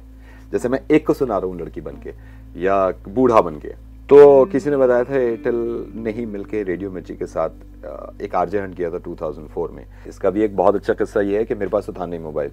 [0.51, 2.13] जैसे मैं एक को सुना रहा हूँ लड़की बन के
[2.61, 2.75] या
[3.07, 3.73] बूढ़ा बन के
[4.09, 5.55] तो किसी ने बताया था एयरटेल
[5.95, 10.29] ने ही मिलके रेडियो मिर्ची के साथ एक आरजे हंट किया था 2004 में। इसका
[10.29, 12.51] भी एक बहुत अच्छा किस्सा ये है कि मेरे पास तो था नहीं मोबाइल।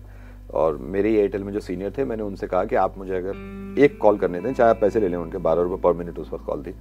[0.52, 3.98] और मेरे एयरटेल में जो सीनियर थे, मैंने उनसे कहा कि आप मुझे अगर एक
[3.98, 6.44] कॉल करने दें, चाहे आप पैसे ले लें उनके, बारह रुपये पर मिनट उस वक्त
[6.44, 6.74] कॉल थी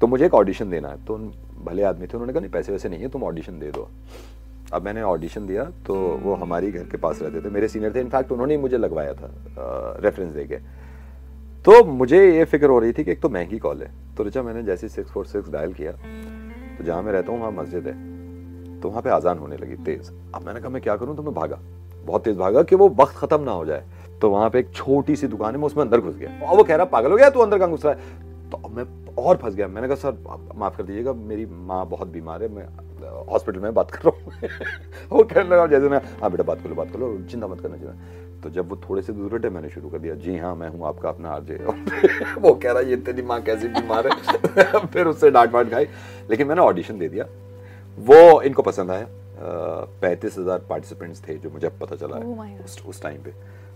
[0.00, 1.32] तो मुझे एक ऑडिशन देना है। तो उन
[1.64, 3.88] भले आदमी थे, उन्होंने कहा, नहीं, पैसे वैसे नहीं है, तुम ऑडिशन दे दो।
[4.72, 8.00] अब मैंने ऑडिशन दिया तो वो हमारी घर के पास रहते थे। मेरे सीनियर थे
[8.00, 9.30] इनफैक्ट उन्होंने मुझे लगवाया था
[10.02, 10.56] रेफरेंस दे के
[11.64, 14.42] तो मुझे ये फ़िक्र हो रही थी कि एक तो महँगी कॉल है। तो रिचा,
[14.42, 18.80] मैंने जैसे सिक्स फोर सिक्स डायल किया तो जहाँ मैं रहता हूँ, वहाँ मस्जिद है।
[18.80, 21.16] तो वहाँ पे आजान होने लगी तेज। अब मैंने कहा, मैं क्या करूँ?
[21.16, 21.58] तो मैं भागा।
[22.04, 23.84] बहुत तेज भागा कि वो वक्त खत्म ना हो जाए।
[24.20, 26.64] तो वहाँ पे एक छोटी सी दुकान है, मैं उसमें अंदर घुस गया। और वो
[26.64, 27.40] कह रहा, पागल हो गया तू?
[27.40, 28.00] अंदर कहाँ घुस रहा है?
[28.50, 32.42] तो मैं और फंस गया। मैंने कहा, सर माफ़ कर दीजिएगा, मेरी माँ बहुत बीमार
[32.42, 32.66] है, मैं
[33.28, 34.32] हॉस्पिटल में बात कर रहा हूँ।
[35.10, 37.94] वो कहने लगा जैसे मैं हाँ बेटा, बात करो बात करो चिंता मत करना चाहिए
[38.42, 40.86] तो जब वो थोड़े से दूर हटे, मैंने शुरू कर दिया, जी हाँ मैं हूँ
[40.86, 41.54] आपका अपना आरजे।
[42.38, 44.86] वो कह रहा है ये तेरी माँ कैसी बीमार है?
[44.86, 45.86] फिर उससे डांट वाट खाई।
[46.30, 47.26] लेकिन मैंने ऑडिशन दे दिया।
[47.98, 49.06] वो इनको पसंद आया।
[50.00, 52.58] पैंतीस हज़ार पार्टिसिपेंट्स थे जो मुझे पता चला Oh है.
[52.64, 53.32] उस, उस टाइम पे।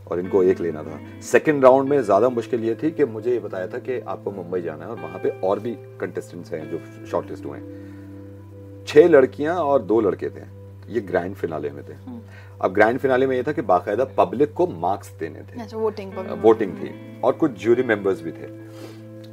[0.07, 3.39] और इनको एक लेना था। सेकंड राउंड में ज़्यादा मुश्किल ये थी कि मुझे ये
[3.39, 6.81] बताया था कि आपको मुंबई जाना है और वहाँ पे और भी कंटेस्टेंट्स हैं जो
[7.07, 10.45] शॉर्ट लिस्ट हुए हैं। छह लड़कियाँ और दो लड़के थे।
[10.89, 11.95] ये ग्रैंड फिनाले में थे।
[12.61, 16.13] अब ग्रैंड फिनाले में ये था कि बाकायदा पब्लिक को मार्क्स देने थे। अच्छा वोटिंग
[16.43, 18.47] वोटिंग थी। और कुछ ज्यूरी मेंबर्स भी थे।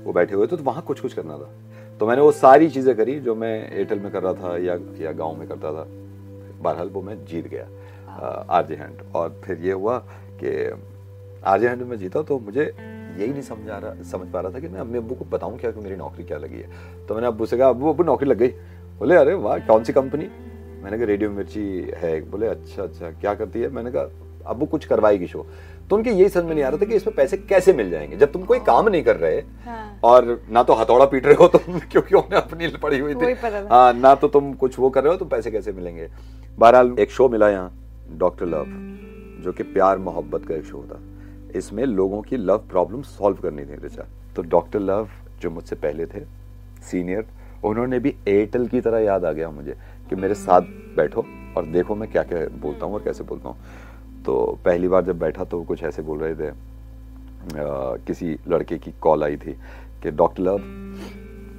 [0.03, 1.49] वो बैठे हुए थे तो वहाँ कुछ कुछ करना था।
[1.99, 5.11] तो मैंने वो सारी चीज़ें करी जो मैं एयरटेल में कर रहा था या या
[5.13, 5.85] गाँव में करता था।
[6.63, 7.67] बहरहाल वो मैं जीत गया
[8.49, 9.97] आरजे हैंड। और फिर ये हुआ
[10.43, 10.51] कि
[11.45, 14.59] आरजे हैंड में जीता तो मुझे यही नहीं समझ आ रहा समझ पा रहा था
[14.59, 17.27] कि मैं अम्मी अब्बू को बताऊँ क्या कि मेरी नौकरी क्या लगी है। तो मैंने
[17.27, 18.47] अब्बू से कहा अब्बू अब्बू नौकरी लग गई।
[18.99, 20.27] बोले अरे वाह कौन सी कंपनी
[20.83, 21.61] मैंने कहा रेडियो मिर्ची
[21.97, 23.69] है बोले अच्छा अच्छा क्या करती है?
[23.69, 25.45] मैंने कहा अब्बू कुछ करवाएगी शो।
[25.89, 28.17] तो उनके यही समझ में नहीं आ रहा था कि इसमें पैसे कैसे मिल जाएँगे।
[28.17, 31.47] जब तुम कोई काम नहीं कर रहे हाँ। और ना तो हथौड़ा पीट रहे हो
[31.47, 33.33] तुम क्योंकि उन्हें अपनी पड़ी हुई थी।
[33.71, 36.09] हाँ ना तो तुम कुछ वो कर रहे हो तो पैसे कैसे मिलेंगे?
[36.57, 37.71] बहरहाल एक शो मिला यहाँ
[38.17, 38.65] डॉक्टर लव
[39.43, 40.99] जो कि प्यार मोहब्बत का एक शो था।
[41.57, 44.05] इसमें लोगों की लव प्रॉब्लम सॉल्व करनी थी रिचा।
[44.35, 45.09] तो डॉक्टर लव
[45.41, 46.23] जो मुझसे पहले थे
[46.81, 47.25] सीनियर
[47.65, 49.75] उन्होंने भी एयरटेल की तरह याद आ गया मुझे
[50.09, 50.61] कि मेरे साथ
[50.97, 51.25] बैठो
[51.57, 55.19] और देखो मैं क्या क्या बोलता हूँ और कैसे बोलता हूँ। तो पहली बार जब
[55.19, 56.53] बैठा तो कुछ ऐसे बोल रहे थे अ,
[58.07, 59.53] किसी लड़के की कॉल आई थी
[60.03, 60.61] कि डॉक्टर लव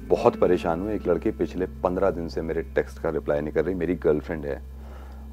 [0.09, 3.65] बहुत परेशान हूँ एक लड़की पिछले पंद्रह दिन से मेरे टेक्स्ट का रिप्लाई नहीं कर
[3.65, 4.61] रही मेरी गर्लफ्रेंड है।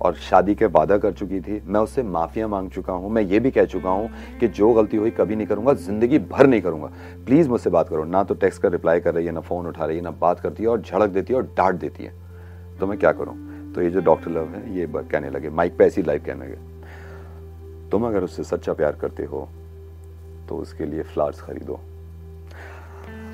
[0.03, 3.41] और शादी के वादा कर चुकी थी। मैं उससे माफिया मांग चुका हूँ। मैं ये
[3.41, 4.09] भी कह चुका हूँ
[4.41, 6.91] कि जो गलती हुई कभी नहीं करूँगा, ज़िंदगी भर नहीं करूँगा।
[7.27, 9.85] प्लीज़ मुझसे बात करो। ना तो टेक्स्ट का रिप्लाई कर रही है, ना फ़ोन उठा
[9.85, 12.13] रही है, ना बात करती है और झड़क देती है और डांट देती है।
[12.81, 13.37] तो मैं क्या करूँ?
[13.75, 17.91] तो ये जो डॉक्टर लव है, ये कहने लगे, माइक पे ऐसी लाइव कहने लगे,
[17.91, 19.49] तुम अगर उससे सच्चा प्यार करते हो
[20.49, 21.79] तो उसके लिए फ्लावर्स खरीदो।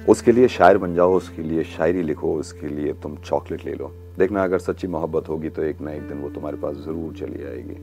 [0.08, 3.92] उसके लिए शायर बन जाओ, उसके लिए शायरी लिखो, उसके लिए तुम चॉकलेट ले लो।
[4.18, 7.44] देखना अगर सच्ची मोहब्बत होगी तो एक ना एक दिन वो तुम्हारे पास ज़रूर चली
[7.46, 7.74] आएगी।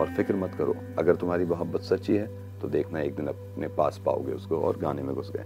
[0.00, 2.26] और फ़िक्र मत करो अगर तुम्हारी मोहब्बत सच्ची है
[2.60, 5.44] तो देखना एक दिन अपने पास पाओगे उसको और गाने में घुस गए।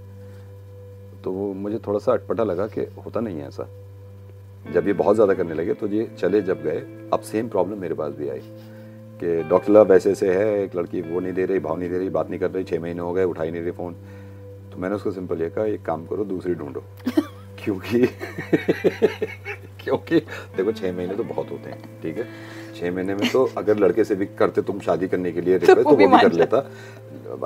[1.24, 3.68] तो वो मुझे थोड़ा सा अटपटा लगा कि होता नहीं है ऐसा।
[4.64, 6.78] जब ये बहुत ज़्यादा करने लगे तो ये चले जब गए
[7.12, 8.40] अब सेम प्रॉब्लम मेरे पास भी आई
[9.20, 11.98] कि डॉक्टर लव ऐसे ऐसे है एक लड़की वो नहीं दे रही भाव नहीं दे
[11.98, 13.94] रही बात नहीं कर रही छः महीने हो गए उठा ही नहीं रही फ़ोन
[14.72, 16.82] तो मैंने उसको सिंपल ये कहा एक काम करो दूसरी ढूंढो।
[17.64, 18.06] क्योंकि
[19.86, 20.18] क्योंकि
[20.56, 22.26] देखो छः महीने तो बहुत होते हैं ठीक है?
[22.76, 25.78] छः महीने में तो अगर लड़के से भी करते तुम शादी करने के लिए रिक्वेस्ट
[25.78, 26.64] वो तो वो भी कर लेता।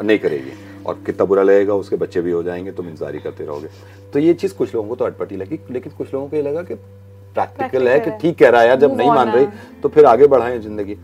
[0.03, 0.53] नहीं करेगी।
[0.87, 3.69] और कितना बुरा लगेगा उसके बच्चे भी हो जाएँगे तुम इंतज़ार ही करते रहोगे।
[4.13, 6.63] तो ये चीज़ कुछ लोगों को तो अटपटी लगी लेकिन कुछ लोगों को ये लगा
[6.63, 9.47] कि प्रैक्टिकल है कि ठीक कह रहा है यार जब नहीं मान रही
[9.83, 10.97] तो फिर आगे बढ़ाएँ ज़िंदगी।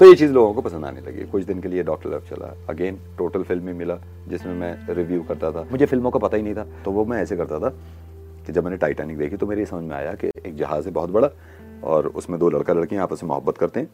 [0.00, 2.54] तो ये चीज़ लोगों को पसंद आने लगी। कुछ दिन के लिए डॉक्टर लव चला।
[2.68, 6.42] अगेन टोटल फ़िल्म ही मिला जिसमें मैं रिव्यू करता था। मुझे फ़िल्मों का पता ही
[6.42, 7.74] नहीं था तो वो मैं ऐसे करता था।
[8.46, 10.92] कि जब मैंने टाइटैनिक देखी तो मेरे ये समझ में आया कि एक जहाज़ है
[10.92, 11.28] बहुत बड़ा
[11.84, 13.88] और उसमें दो लड़का लड़की आपस में मोहब्बत करते हैं।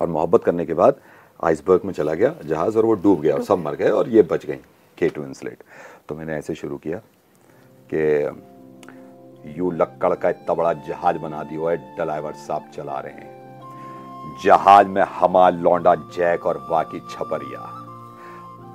[0.00, 0.96] और मोहब्बत करने के बाद
[1.44, 4.22] आइसबर्ग में चला गया जहाज़ और वो डूब गया और सब मर गए और ये
[4.22, 4.56] बच गई
[4.98, 5.62] केट विंसलेट
[6.08, 7.00] तो मैंने ऐसे शुरू किया
[7.94, 8.24] कि
[9.58, 13.34] यू लक्कड़ का इतना बड़ा जहाज़ बना दिया है ड्राइवर साहब चला रहे हैं।
[14.44, 17.60] जहाज़ में हमार लौंडा जैक और वाकी छपरिया।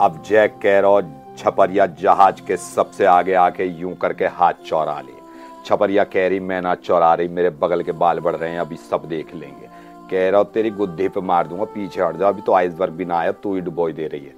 [0.02, 0.92] अब जैक कह रहा
[1.38, 5.20] छपरिया जहाज़ के सबसे आगे आके यूँ करके हाथ चौरा ले।
[5.66, 8.76] छपरिया कह रही, मैं ना चौरा रही, मेरे बगल के बाल बढ़ रहे हैं, अभी
[8.76, 9.70] सब देख लेंगे।
[10.12, 13.06] कह रहा हूँ तेरी गुद्दे पे मार दूँगा, पीछे हट जा, अभी तो आइसबर्ग भी
[13.06, 14.34] ना आया, तू ही डुबोई दे रही है।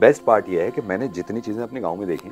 [0.00, 2.30] बेस्ट पार्ट यह है कि मैंने जितनी चीज़ें अपने गाँव में देखी,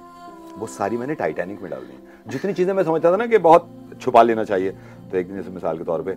[0.58, 3.68] वो सारी मैंने टाइटैनिक में डाल दी। जितनी चीज़ें मैं समझता था ना कि बहुत
[4.00, 4.70] छुपा लेना चाहिए
[5.10, 6.16] तो एक दिन जैसे मिसाल के तौर पर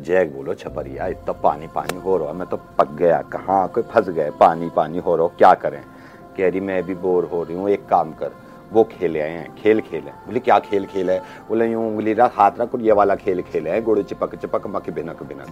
[0.00, 4.08] जैक बोलो, छपरिया, इतना पानी पानी हो रहा मैं तो पक गया, कहाँ, कोई फंस
[4.08, 5.82] गए पानी पानी हो रहा क्या करें?
[6.36, 8.30] कह रही मैं भी बोर हो रही हूँ एक काम कर।
[8.72, 11.18] वो खेले आए हैं खेल खेल है। बोले क्या खेल खेल है?
[11.48, 14.66] बोले यूँ उंगली रख हाथ रख और ये वाला खेल खेले है गुड़ चिपक चिपक
[14.66, 15.48] मक्की भिनक भिनक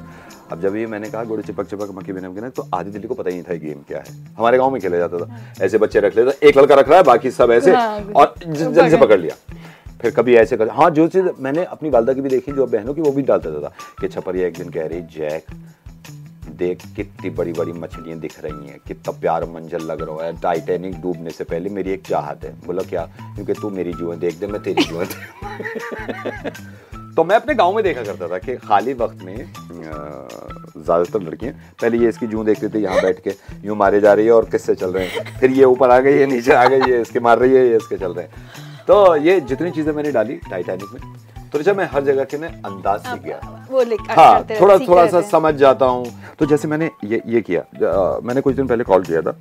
[0.52, 3.14] अब जब ये मैंने कहा गुड़ चिपक चिपक मक्की भिनक भिनक तो आधी दिल्ली को
[3.14, 5.78] पता ही नहीं था ये गेम क्या है। हमारे गाँव में खेला जाता था। ऐसे
[5.78, 8.90] बच्चे रख लेते एक लड़का रख रहा है बाकी सब ऐसे हाँ, और ज- जल्दी
[8.90, 9.54] से पकड़। लिया।
[10.00, 12.94] फिर कभी ऐसे कर हाँ जो चीज़ मैंने अपनी वालदा की भी देखी जो बहनों
[12.94, 15.44] की वो भी डालता था कि छपरिया एक दिन कह रही जैक
[16.60, 21.00] देख कितनी बड़ी बड़ी मछलियाँ दिख रही हैं, कितना प्यार मंजर लग रहा है। टाइटैनिक
[21.02, 23.04] डूबने से पहले मेरी एक चाहत है। बोला, क्या?
[23.34, 25.08] क्योंकि तू मेरी जुएँ देख दे, मैं तेरी देख
[27.16, 29.36] तो मैं अपने गाँव में देखा करता था कि खाली वक्त में
[30.76, 33.30] ज़्यादातर लड़कियाँ, पहले ये इसकी जूं देखती थी, यहाँ बैठ के
[33.64, 35.38] यूँ मारे जा रही है और किससे चल रहे हैं?
[35.40, 37.76] फिर ये ऊपर आ गई, ये नीचे आ गई, ये इसके मार रही है, ये
[37.76, 41.00] इसके चल रहे हैं। तो ये जितनी चीज़ें मैंने डाली टाइटैनिक में
[41.52, 45.06] तो रिचा मैं हर जगह के ना अंदाज सीख गया। वो लिख हाँ थोड़ा थोड़ा
[45.06, 46.06] सा समझ जाता हूँ।
[46.38, 47.62] तो जैसे मैंने ये ये किया
[48.24, 49.32] मैंने कुछ दिन पहले कॉल किया था।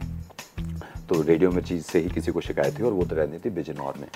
[1.10, 3.50] तो रेडियो में चीज़ से ही किसी को शिकायत थी और वो तो रहनी थी
[3.52, 4.08] बिजनौर में।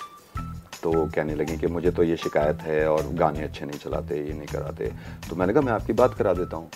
[0.83, 4.33] तो कहने लगे कि मुझे तो ये शिकायत है और गाने अच्छे नहीं चलाते ये
[4.33, 4.91] नहीं कराते।
[5.29, 6.69] तो मैंने कहा मैं आपकी बात करा देता हूँ।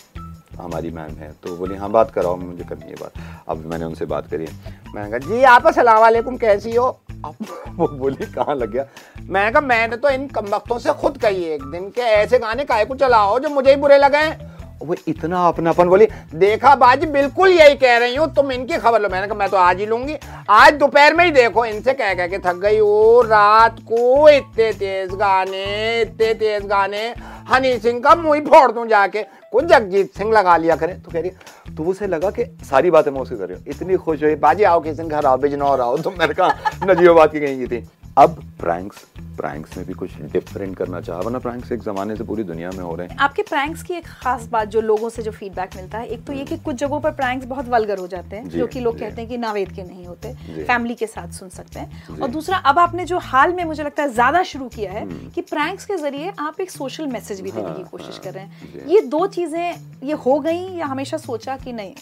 [0.58, 4.06] हमारी मैम है। तो बोली हाँ बात कराओ मुझे करनी है बात। अब मैंने उनसे
[4.06, 4.48] बात करी।
[4.96, 6.88] मैंने कहा जी आप वालेकुम कैसी हो?
[7.26, 8.86] वो बोली, कहाँ लग गया?
[9.30, 12.86] मैं कहा, मैंने तो इन कमबख्तों से खुद कही एक दिन के ऐसे गाने काय
[12.86, 14.47] को चलाओ जो मुझे ही बुरे लगे?
[14.82, 19.10] वो इतना अपनापन, बोली, देखा बाजी, बिल्कुल यही कह रही हूँ, तुम इनकी खबर लो।
[19.10, 20.18] मैंने कहा, मैं तो आज ही लूँगी।
[20.50, 24.72] आज दोपहर में ही देखो, इनसे कह कह के थक गई वो रात को इतने
[24.74, 27.08] तेज गाने, इतने तेज गाने,
[27.50, 31.20] हनी सिंह का मुँह फोड़ दूँ जाके, कुछ जगजीत सिंह लगा लिया करें। तो कह
[31.20, 34.36] रही तो उसे लगा कि सारी बातें मैं उससे कर रही हूँ। इतनी खुश हुई,
[34.38, 36.48] बाजी, आओ किसी दिन घर आओ, बिजनौर आओ। तो मैंने कहा
[36.86, 37.88] नजीबाबाद की की थी।
[38.18, 39.04] अब प्रैंक्स
[39.38, 42.80] प्रैंक्स में भी कुछ डिफरेंट करना चाहा वरना प्रैंक्स एक जमाने से पूरी दुनिया में
[42.80, 45.98] हो रहे हैं। आपके प्रैंक्स की एक खास बात जो लोगों से जो फीडबैक मिलता
[45.98, 48.68] है एक तो ये कि कुछ जगहों पर प्रैंक्स बहुत वल्गर हो जाते हैं जो
[48.68, 52.20] कि लोग कहते हैं कि नावेद के नहीं होते फैमिली के साथ सुन सकते हैं।
[52.20, 55.30] और दूसरा अब आपने जो हाल में मुझे लगता है ज़्यादा शुरू किया है हम्म।
[55.30, 58.44] कि प्रैंक्स के ज़रिए आप एक सोशल मैसेज भी देने हाँ, की कोशिश कर रहे
[58.44, 61.94] हाँ, हैं ये दो चीज़ें ये हो गई या हमेशा सोचा कि नहीं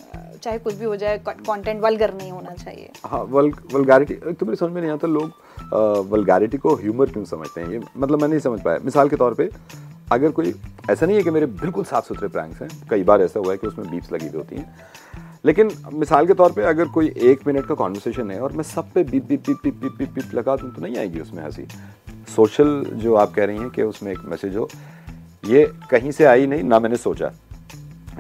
[0.44, 2.92] चाहे कुछ भी हो जाए कंटेंट वलगर नहीं होना चाहिए?
[3.06, 5.44] हाँ वल वलगारिटी तो मेरे समझ में नहीं आता लोग
[6.10, 7.70] वलगारिटी को ह्यूमर क्यों समझते हैं?
[7.70, 9.50] ये मतलब मैं नहीं समझ पाया। मिसाल के तौर पे
[10.12, 10.56] अगर कोई
[10.90, 13.58] ऐसा नहीं है कि मेरे बिल्कुल साफ़ सुथरे प्रैंक्स हैं। कई बार ऐसा हुआ है
[13.58, 14.76] कि उसमें बीप्स लगी हुई होती हैं।
[15.46, 18.92] लेकिन मिसाल के तौर पे अगर कोई एक मिनट का कॉन्वर्सेशन है और मैं सब
[18.92, 21.68] पे beep beep beep beep beep beep beep लगा दूँ तो नहीं आएगी उसमें हँसी।
[22.36, 24.70] सोशल जो आप कह रही हैं कि उसमें एक मैसेज हो
[25.46, 27.32] ये कहीं से आई नहीं ना मैंने सोचा।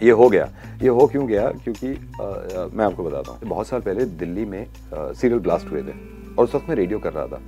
[0.03, 1.49] ये हो गया। ये हो क्यों गया?
[1.49, 5.81] क्योंकि अ, अ, मैं आपको बताता हूँ। बहुत साल पहले दिल्ली में सीरियल ब्लास्ट हुए
[5.81, 7.41] थे। और उस वक्त मैं रेडियो कर रहा था।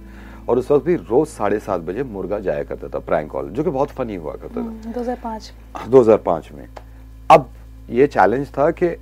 [0.49, 3.63] और उस वक्त भी रोज साढ़े सात बजे मुर्गा जाया करता था प्रैंक कॉल जो
[3.63, 5.51] कि बहुत फनी हुआ करता था। 2005
[5.87, 6.67] 2005 में।
[7.31, 7.49] अब
[7.89, 8.95] ये चैलेंज था कि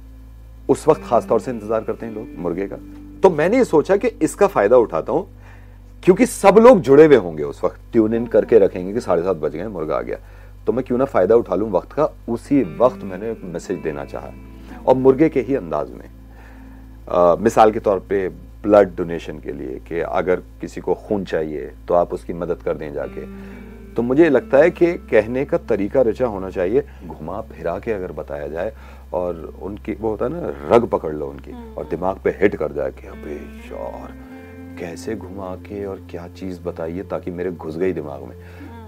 [0.70, 2.76] उस वक्त खास तौर से इंतज़ार करते हैं लोग मुर्गे का।
[3.24, 5.28] तो मैंने ये सोचा कि इसका फ़ायदा उठाता हूँ
[6.04, 9.36] क्योंकि सब लोग जुड़े हुए होंगे उस वक्त ट्यून इन करके रखेंगे कि साढ़े सात
[9.36, 10.18] बज गए मुर्गा आ गया।
[10.68, 14.06] तो मैं क्यों ना फ़ायदा उठा लूँ वक्त का उसी वक्त मैंने एक मैसेज देना
[14.06, 14.32] चाहा।
[14.88, 16.10] और मुर्गे के ही अंदाज में।
[17.08, 18.30] अ, मिसाल के तौर पे
[18.66, 22.78] ब्लड डोनेशन के लिए कि अगर किसी को खून चाहिए तो आप उसकी मदद कर
[22.78, 23.26] दें जाके।
[23.96, 28.12] तो मुझे लगता है कि कहने का तरीका रचा होना चाहिए घुमा फिरा के अगर
[28.12, 28.74] बताया जाए
[29.14, 32.72] और उनकी वो होता है ना रग पकड़ लो उनकी और दिमाग पे हिट कर
[32.72, 33.36] जाए कि अबे
[33.72, 34.14] यार
[34.80, 38.36] कैसे घुमा के और क्या चीज़ बताइए ताकि मेरे घुस गई दिमाग में।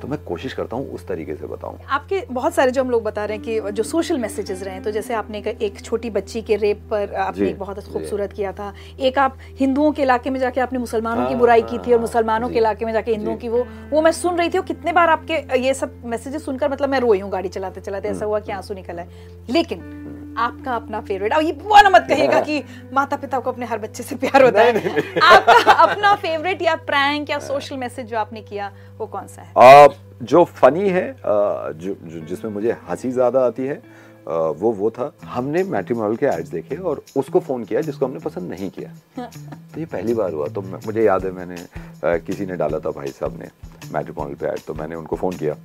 [0.01, 3.03] तो मैं कोशिश करता हूँ उस तरीके से बताऊँ। आपके बहुत सारे जो हम लोग
[3.03, 6.41] बता रहे हैं कि जो सोशल मैसेजेस रहे हैं तो जैसे आपने एक- छोटी बच्ची
[6.41, 10.39] के रेप पर आपने एक बहुत खूबसूरत किया था। एक आप हिंदुओं के इलाके में
[10.39, 13.11] जाके आपने मुसलमानों की हाँ, बुराई की थी और हाँ, मुसलमानों के इलाके में जाके
[13.11, 16.45] हिंदुओं की वो वो मैं सुन रही थी और कितने बार आपके ये सब मैसेजेस
[16.45, 19.07] सुनकर मतलब मैं रोई हूँ गाड़ी चलाते चलाते ऐसा हुआ कि आँसू निकल आए।
[19.49, 19.96] लेकिन
[20.37, 21.51] आपका अपना फेवरेट अब ये
[21.83, 25.71] ना मत कहिएगा कि माता पिता को अपने हर बच्चे से प्यार होता है। आपका
[25.73, 29.53] अपना फेवरेट या प्रैंक या सोशल मैसेज जो आपने किया वो कौन सा है?
[29.57, 29.87] आ,
[30.23, 33.81] जो फनी है जो, जो जिसमें मुझे हँसी ज़्यादा आती है
[34.27, 38.49] वो वो था हमने मैट्रिमोनल के एड्स देखे और उसको फ़ोन किया जिसको हमने पसंद
[38.49, 42.55] नहीं किया। तो ये पहली बार हुआ तो मुझे याद है मैंने आ, किसी ने
[42.55, 43.49] डाला था भाई साहब ने
[43.93, 45.55] मैट्रिमोनल पे ऐड तो मैंने उनको फ़ोन किया।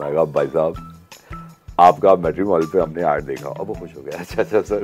[0.00, 0.74] मैं भाई साहब
[1.80, 4.82] आपका मैट्रिमोनल पे हमने आर्ट देखा और वो खुश हो गया। अच्छा अच्छा सर।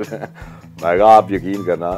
[0.83, 1.91] मैं कहा, आप यकीन करना,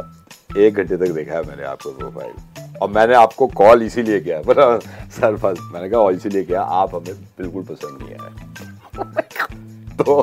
[0.58, 4.77] एक घंटे तक देखा है मैंने आपको प्रोफ़ाइल और मैंने आपको कॉल इसीलिए किया बोला
[4.77, 10.21] सर फ़र्स्ट मैंने कहा, और इसीलिए किया, आप हमें बिल्कुल पसंद नहीं आया तो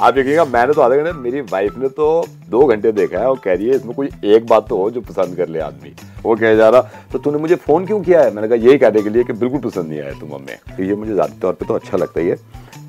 [0.00, 3.38] आप यकीन मैंने तो आधा घंटे, मेरी वाइफ ने तो दो घंटे देखा है और
[3.44, 6.34] कह रही है, इसमें कोई एक बात तो हो जो पसंद कर ले आदमी। वो
[6.36, 8.30] कह जा रहा तो तूने मुझे फ़ोन क्यों किया है?
[8.34, 10.94] मैंने कहा, यही कहने के लिए कि बिल्कुल पसंद नहीं आया तुम हमें। तो ये
[10.94, 12.36] मुझे ज़्यादा तौर पर तो अच्छा लगता ही है।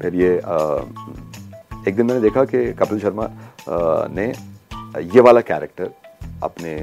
[0.01, 0.31] फिर ये
[1.87, 3.27] एक दिन मैंने देखा कि कपिल शर्मा
[4.09, 4.27] ने
[5.15, 5.89] ये वाला कैरेक्टर
[6.43, 6.75] अपने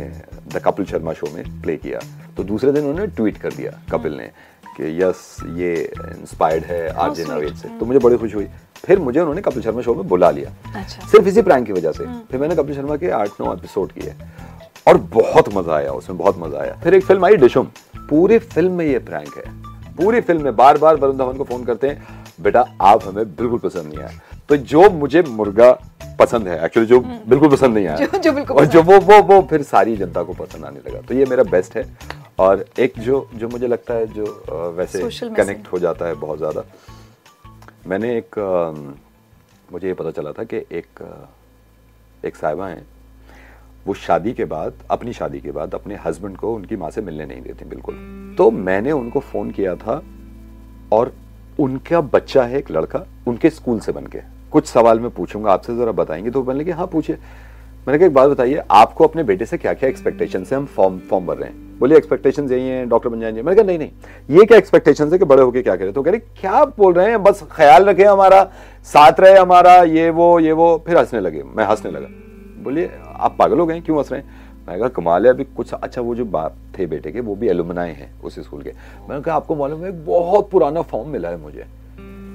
[0.55, 2.01] द कपिल शर्मा शो में प्ले किया।
[2.37, 4.31] तो दूसरे दिन उन्होंने ट्वीट कर दिया कपिल ने
[4.77, 5.75] कि यस ये
[6.21, 7.37] इंस्पायर्ड है आरजे sweet.
[7.37, 10.31] नवेद से। तो मुझे बड़ी खुशी हुई। फिर मुझे उन्होंने कपिल शर्मा शो में बुला
[10.31, 13.53] लिया। अच्छा। सिर्फ़ इसी प्रैंक की वजह से। फिर मैंने कपिल शर्मा के आठ नौ
[13.55, 14.15] एपिसोड किए
[14.87, 17.67] और बहुत मज़ा आया उसमें बहुत मज़ा आया। फिर एक फ़िल्म आई डिशुम।
[18.11, 19.45] पूरी फ़िल्म में ये प्रैंक है।
[19.97, 23.59] पूरी फ़िल्म में बार बार वरुण धवन को फ़ोन करते हैं। बेटा आप हमें बिल्कुल
[23.59, 25.71] पसंद नहीं आया तो जो मुझे मुर्गा
[26.21, 28.99] पसंद है एक्चुअली जो बिल्कुल पसंद नहीं आया हम्म। जो- जो बिल्कुल और जो वो
[29.01, 31.99] वो वो फिर सारी जनता को पसंद आने लगा। तो ये मेरा बेस्ट है।
[32.39, 34.25] और एक जो जो मुझे लगता है जो
[34.77, 35.03] वैसे
[35.37, 36.65] कनेक्ट हो जाता है बहुत ज़्यादा।
[37.87, 38.39] मैंने एक
[39.73, 40.87] मुझे ये पता चला था कि एक
[42.25, 42.87] एक साहिबा हैं।
[43.87, 47.27] वो शादी के बाद अपनी शादी के बाद अपने हस्बैंड को उनकी माँ से मिलने
[47.27, 47.95] नहीं देती बिल्कुल।
[48.39, 50.03] तो मैंने उनको फ़ोन किया था
[50.93, 51.15] और
[51.59, 54.21] उनका बच्चा है एक लड़का, उनके स्कूल से बन के
[54.53, 57.17] कुछ सवाल मैं पूछूँगा, आपसे ज़रा बताएँगे तो मैंने कहा हाँ पूछिए।
[57.87, 60.99] मैंने कहा, एक बात बताइए, आपको अपने बेटे से क्या क्या एक्सपेक्टेशन है हम फॉर्म
[60.99, 61.79] फॉर्म भर रहे हैं?
[61.79, 63.91] बोलिए एक्सपेक्टेशंस यही हैं डॉक्टर बन जाएँगे। मैंने कहा, नहीं नहीं,
[64.31, 65.93] ये क्या एक्सपेक्टेशन है कि बड़े होके क्या करें?
[65.93, 67.23] तो कह रहे, क्या बोल रहे हैं?
[67.23, 68.43] बस ख्याल रखे हमारा,
[68.85, 72.07] साथ रहे हमारा, ये वो ये वो। फिर हंसने लगे, मैं हंसने लगा।
[72.63, 74.46] बोलिए, आप पागल हो गए क्यों हंस रहे हैं?
[74.67, 77.49] मैंने कहा कमाल है अभी कुछ अच्छा वो जो बाप थे बेटे के वो भी
[77.49, 78.73] एलुमनाई हैं उस स्कूल के।
[79.09, 81.67] मैंने कहा आपको मालूम है बहुत पुराना फॉर्म मिला है मुझे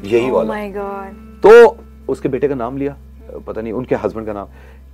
[0.06, 1.18] यही Oh वाला। my God.
[1.44, 1.78] तो
[2.12, 2.96] उसके बेटे का नाम लिया
[3.48, 4.48] पता नहीं उनके हस्बैंड का नाम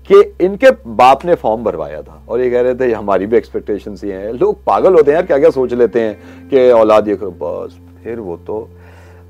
[0.10, 3.96] कि इनके बाप ने फॉर्म भरवाया था। और ये कह रहे थे हमारी भी एक्सपेक्टेशन
[4.04, 7.18] ही हैं। लोग पागल होते हैं यार क्या क्या सोच लेते हैं कि औलाद ये
[7.24, 8.70] बस फिर वो तो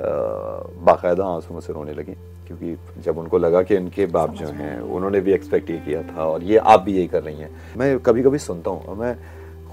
[0.01, 2.15] बाकायदा आँसू में से रोने लगी।
[2.47, 6.25] क्योंकि जब उनको लगा कि इनके बाप जो हैं उन्होंने भी एक्सपेक्ट ये किया था
[6.25, 9.15] और ये आप भी यही कर रही हैं। मैं कभी कभी सुनता हूँ और मैं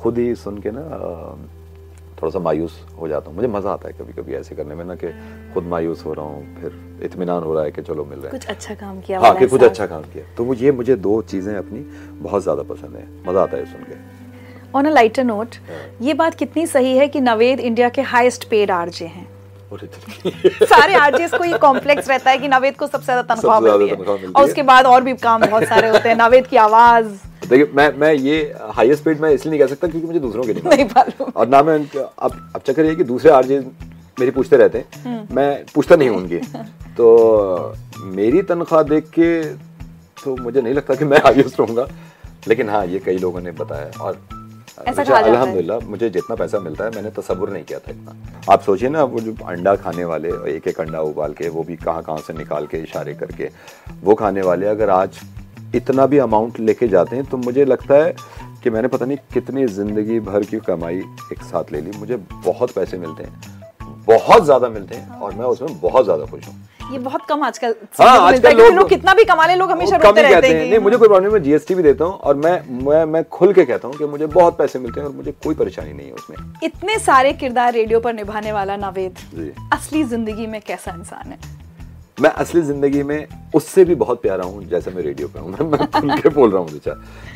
[0.02, 0.82] खुद ही सुन के ना
[2.16, 4.84] थोड़ा सा मायूस हो जाता हूँ। मुझे मज़ा आता है कभी कभी ऐसे करने में
[4.84, 5.08] ना कि
[5.54, 8.30] खुद मायूस हो रहा हूँ फिर इतमान हो रहा है कि चलो मिल रहे हैं।
[8.30, 11.20] कुछ अच्छा काम किया हाँ कि कुछ अच्छा काम किया। तो वो ये मुझे दो
[11.24, 11.80] चीज़ें अपनी
[12.22, 13.96] बहुत ज़्यादा पसंद है। मज़ा आता है सुन के।
[14.78, 18.48] ऑन अ लाइटर नोट हाँ। ये बात कितनी सही है कि नवेद इंडिया के हाईएस्ट
[18.50, 19.26] पेड आरजे हैं।
[19.74, 23.60] और इतनी- सारे आरजेस को ये कॉम्प्लेक्स रहता है कि नवेद को सबसे ज़्यादा तनख्वाह
[23.60, 27.06] मिलती है। और उसके बाद और भी काम बहुत सारे होते हैं नवेद की आवाज़।
[27.48, 28.36] देखिए मैं मैं ये
[28.74, 31.48] हाईएस्ट पेड मैं इसलिए नहीं कह सकता क्योंकि मुझे दूसरों के नहीं नहीं मालूम। और
[31.48, 31.78] ना मैं
[32.18, 33.58] अब अब चक्कर ये कि दूसरे आरजे
[34.20, 36.36] मेरी पूछते रहते हैं। हम्म। मैं पूछता नहीं हूँ उनकी।
[36.96, 39.44] तो मेरी तनख्वाह देख के
[40.24, 41.86] तो मुझे नहीं लगता कि मैं हाईएस्ट रहूँगा।
[42.48, 44.18] लेकिन हाँ ये कई लोगों ने बताया। और
[44.78, 49.02] अल्हम्दुलिल्लाह मुझे जितना पैसा मिलता है मैंने तस्वुर नहीं किया था इतना। आप सोचिए ना
[49.04, 52.32] वो जो अंडा खाने वाले एक एक अंडा उबाल के वो भी कहाँ कहाँ से
[52.34, 53.50] निकाल के इशारे करके
[54.02, 55.20] वो खाने वाले अगर आज
[55.74, 58.14] इतना भी अमाउंट लेके जाते हैं तो मुझे लगता है
[58.62, 60.98] कि मैंने पता नहीं कितनी ज़िंदगी भर की कमाई
[61.32, 63.32] एक साथ ले ली। मुझे बहुत पैसे मिलते हैं
[64.06, 66.54] बहुत ज़्यादा मिलते हैं और मैं उसमें बहुत ज़्यादा खुश हूँ।
[66.92, 70.22] ये बहुत कम आजकल हाँ, आजकल लोग- लोग कितना भी कमा ले लोग हमेशा रोते
[70.22, 72.52] रहते हैं हैं। नहीं मुझे कोई प्रॉब्लम मैं जीएसटी भी देता हूँ और मैं
[72.84, 75.54] मैं मैं खुल के कहता हूँ कि मुझे बहुत पैसे मिलते हैं और मुझे कोई
[75.54, 79.18] परेशानी नहीं है उसमें। इतने सारे किरदार रेडियो पर निभाने वाला नावेद
[79.72, 81.38] असली ज़िंदगी में कैसा इंसान है?
[82.20, 85.86] मैं असली ज़िंदगी में उससे भी बहुत प्यारा हूँ जैसे मैं रेडियो पे हूँ। मैं
[85.90, 86.92] खुल के बोल रहा हूँ रिचा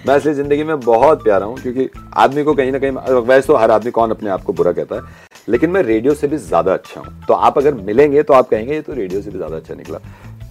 [0.06, 3.56] मैं असली ज़िंदगी में बहुत प्यारा हूँ क्योंकि आदमी को कहीं ना कहीं वैसे तो
[3.56, 6.72] हर आदमी कौन अपने आप को बुरा कहता है लेकिन मैं रेडियो से भी ज़्यादा
[6.74, 9.56] अच्छा हूँ। तो आप अगर मिलेंगे तो आप कहेंगे ये तो रेडियो से भी ज़्यादा
[9.56, 9.98] अच्छा निकला।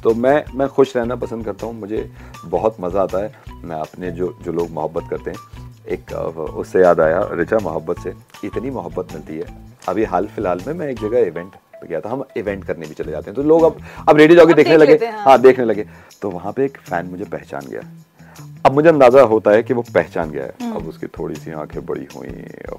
[0.04, 2.10] तो मैं मैं खुश रहना पसंद करता हूँ। मुझे
[2.46, 3.32] बहुत मज़ा आता है
[3.64, 6.12] मैं अपने जो जो लोग मोहब्बत करते हैं एक
[6.58, 9.46] उससे याद आया रिचा मोहब्बत से इतनी मोहब्बत मिलती है।
[9.88, 12.94] अभी हाल फ़िलहाल में मैं एक जगह इवेंट पे गया था हम इवेंट करने भी
[12.94, 13.78] चले जाते हैं। तो लोग अब
[14.10, 15.86] अब रेडियो जॉकी देखने देख लगे। हाँ। हाँ। देखने लगे।
[16.22, 17.82] तो वहाँ पे एक फ़ैन मुझे पहचान गया।
[18.66, 21.86] अब मुझे अंदाज़ा होता है कि वो पहचान गया है। अब उसकी थोड़ी सी आँखें
[21.86, 22.30] बड़ी हुई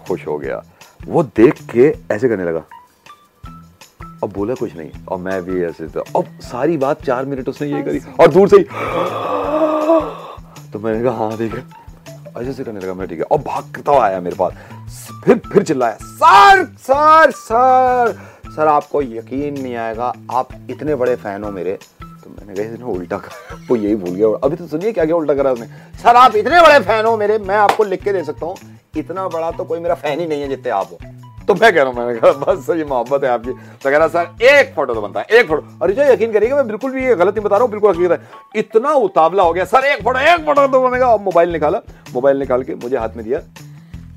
[0.07, 0.63] खुश हो गया।
[1.07, 2.65] वो देख के ऐसे करने लगा।
[4.23, 7.69] अब बोला कुछ नहीं। और मैं भी ऐसे तो अब सारी बात चार मिनट उसने
[7.69, 8.65] ये करी और दूर से ही
[10.73, 11.65] तो मैंने कहा हाँ ठीक है।
[12.37, 14.53] ऐसे से करने लगा मैं, ठीक है। और भागता आया मेरे पास।
[15.25, 18.13] फिर फिर चिल्लाया, सर सर सर
[18.49, 21.79] सर, आपको यकीन नहीं आएगा, आप इतने बड़े फ़ैन हो मेरे
[22.29, 25.17] तो मैंने कहा, इसने उल्टा करा वो यही भूल गया अभी तो सुनिए क्या क्या
[25.17, 25.67] उल्टा करा उसने।
[25.99, 28.57] सर, आप इतने बड़े फ़ैन हो मेरे, मैं आपको लिख के दे सकता हूँ।
[28.97, 30.99] इतना बड़ा तो कोई मेरा फ़ैन ही नहीं है जितने आप हो।
[31.47, 34.09] तो मैं कह रहा हूँ, मैंने कहा, बस ये मोहब्बत है आपकी। तो कह रहा,
[34.09, 37.05] सर, एक फ़ोटो तो बनता है, एक फ़ोटो अरे जो यकीन करिएगा, मैं बिल्कुल भी
[37.05, 40.03] ये गलत नहीं बता रहा हूँ, बिल्कुल हकीकत है। इतना उतावला हो गया, सर, एक
[40.05, 41.81] फ़ोटो एक फ़ोटो तो बनेगा अब मोबाइल निकाला,
[42.13, 43.39] मोबाइल निकाल के मुझे हाथ में दिया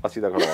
[0.04, 0.46] और सीधा खड़ा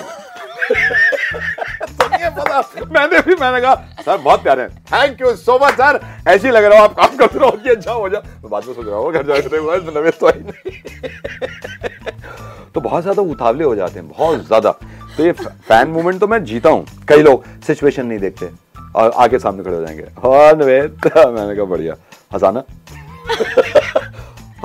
[2.31, 2.61] पता
[2.91, 6.53] मैंने भी, मैंने कहा, सर, बहुत प्यारे हैं। Thank you so much sir ऐसे ही
[6.53, 8.97] लग रहा हो, आप काम करते रहो कि अच्छा हो मैं बाद में सोच रहा
[8.97, 10.71] हूँ घर जाकर नवेद तो आई नहीं।
[12.73, 14.71] तो बहुत ज़्यादा उतावले हो जाते हैं, बहुत ज़्यादा।
[15.17, 18.49] तो ये फ़ैन मूवमेंट तो मैं जीता हूँ। कई लोग सिचुएशन नहीं देखते।
[18.95, 21.95] और आके सामने खड़े हो जाएँगे। हाँ मैंने कहा, बढ़िया।
[22.33, 22.63] हंसाना?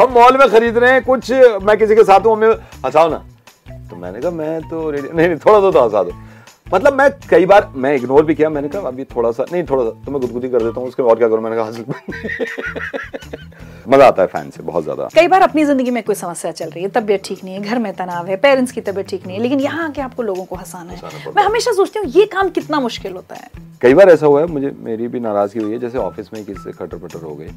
[0.01, 1.31] हम मॉल में खरीद रहे हैं, कुछ
[1.63, 3.17] मैं किसी के साथ हूँ, हमें हंसाओ ना।
[3.91, 6.11] तो मैंने कहा, मैं तो नहीं नहीं थोड़ा तो हंसा दो।
[6.75, 9.85] मतलब मैं कई बार मैं इग्नोर भी किया मैंने कहा अभी थोड़ा सा नहीं थोड़ा
[9.85, 11.43] सा तो मैं गुदगुदी कर देता हूँ उसके और क्या करूँ?
[11.43, 11.71] मैंने कहा
[13.89, 15.09] मज़ा आता है फ़ैन से बहुत ज़्यादा.
[15.15, 17.79] कई बार अपनी ज़िंदगी में कोई समस्या चल रही है तबियत ठीक नहीं है घर
[17.79, 20.57] में तनाव है पेरेंट्स की तबियत ठीक नहीं है लेकिन यहाँ आके आपको लोगों को
[20.57, 23.49] हंसाना हंसाना है मैं हमेशा सोचती हूँ ये काम कितना मुश्किल होता है।
[23.81, 26.61] कई बार ऐसा हुआ है मुझे मेरी भी नाराज़गी हुई है जैसे ऑफ़िस में किसी
[26.63, 27.49] से खटर पटर हो गई।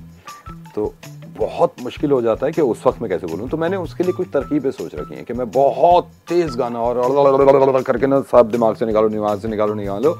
[0.78, 0.94] तो
[1.38, 4.14] बहुत मुश्किल हो जाता है कि उस वक्त मैं कैसे बोलूँ। तो मैंने उसके लिए
[4.14, 8.76] कुछ तरकीबें सोच रखी हैं कि मैं बहुत तेज गाना और करके ना सब दिमाग
[8.76, 10.12] से निकालो दिमाग से निकालो निकालो।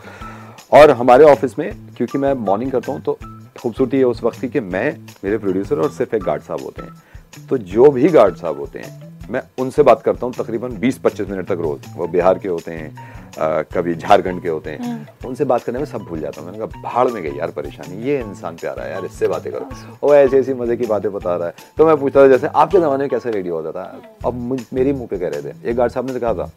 [0.74, 3.18] और हमारे ऑफ़िस में, क्योंकि मैं मॉर्निंग करता हूँ तो
[3.60, 6.82] खूबसूरती है उस वक्त की कि मैं, मेरे प्रोड्यूसर और सिर्फ़ एक गार्ड साहब होते
[6.82, 11.30] हैं। तो जो भी गार्ड साहब होते हैं मैं उनसे बात करता हूँ तकरीबन 20-25
[11.30, 15.46] मिनट तक रोज। वो बिहार के होते हैं अ, कभी झारखंड के होते हैं। उनसे
[15.46, 18.20] बात करने में सब भूल जाता हूँ। मैंने कहा भाड़ में गई यार परेशानी। ये
[18.20, 19.70] इंसान प्यारा है यार इससे बातें करो।
[20.04, 22.78] वो ऐसी ऐसी मज़े की बातें बता रहा है। तो मैं पूछता था जैसे आपके
[22.78, 24.02] ज़माने में कैसे रेडियो होता था?
[24.26, 26.52] अब मुझ मेरे मुँह पे कह रहे थे। एक गार्ड साहब ने कहा था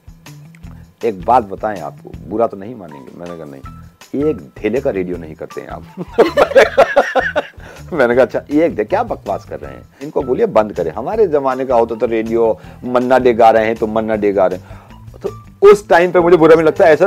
[1.04, 3.18] एक बात बताएँ आपको बुरा तो नहीं मानेंगे?
[3.18, 3.62] मैंने कहा नहीं।
[4.14, 5.82] एक ढेले का रेडियो नहीं करते हैं आप।
[7.92, 9.82] मैंने कहा अच्छा एक दे क्या बकवास कर रहे हैं?
[10.02, 13.76] इनको बोलिए बंद करें। हमारे जमाने का होता तो रेडियो मन्ना डे गा रहे हैं
[13.76, 14.78] तो मन्ना डे गा रहे हैं।
[15.22, 15.28] तो
[15.70, 17.06] उस टाइम पे मुझे बुरा भी लगता है ऐसा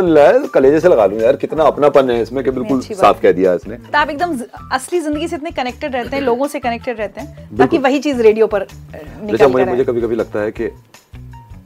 [0.54, 3.78] कलेजे से लगा लूँ यार कितना अपनापन है इसमें कि बिल्कुल साफ़ कह दिया इसने।
[3.78, 4.38] तो आप एकदम
[4.72, 8.22] असली ज़िंदगी से इतने कनेक्टेड रहते हैं लोगों से कनेक्टेड रहते हैं ताकि वही चीज़
[8.22, 10.70] रेडियो पर निकल मुझे मुझे कभी कभी लगता है कि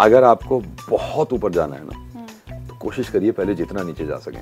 [0.01, 4.41] अगर आपको बहुत ऊपर जाना है ना तो कोशिश करिए पहले जितना नीचे जा सकें।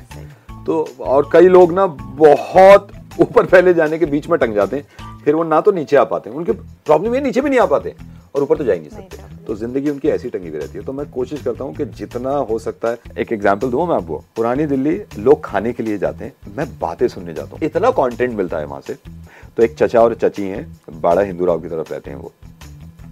[0.66, 5.22] तो और कई लोग ना बहुत ऊपर पहले जाने के बीच में टंग जाते हैं
[5.24, 7.66] फिर वो ना तो नीचे आ पाते हैं उनके प्रॉब्लम ये नीचे भी नहीं आ
[7.66, 7.96] पाते
[8.36, 10.84] और ऊपर तो जा ही नहीं सकते तो ज़िंदगी उनकी ऐसी टंगी हुई रहती है।
[10.86, 14.18] तो मैं कोशिश करता हूँ कि जितना हो सकता है एक एग्ज़ाम्पल दूँ मैं आपको।
[14.36, 18.34] पुरानी दिल्ली लोग खाने के लिए जाते हैं मैं बातें सुनने जाता हूँ। इतना कॉन्टेंट
[18.34, 20.66] मिलता है वहाँ से। तो एक चचा और चची हैं
[21.02, 22.32] बाड़ा हिंदू राव की तरफ़ रहते हैं वो।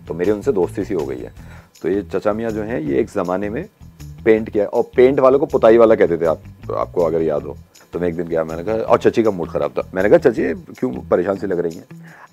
[0.07, 1.33] तो मेरी उनसे दोस्ती सी हो गई है।
[1.81, 3.65] तो ये चचा मियाँ जो हैं ये एक ज़माने में
[4.25, 7.43] पेंट किया और पेंट वालों को पुताई वाला कहते थे आप। तो आपको अगर याद
[7.43, 7.57] हो
[7.93, 10.17] तो मैं एक दिन गया मैंने कहा और चची का मूड खराब था। मैंने कहा
[10.19, 11.85] चची क्यों परेशान सी लग रही हैं?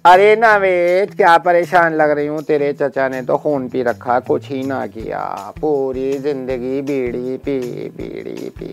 [0.05, 4.49] अरे नावेद क्या परेशान लग रही हूँ तेरे चचा ने तो खून पी रखा कुछ
[4.51, 5.21] ही ना किया।
[5.61, 7.59] पूरी ज़िंदगी बीड़ी पी
[7.91, 8.73] बीड़ी पी।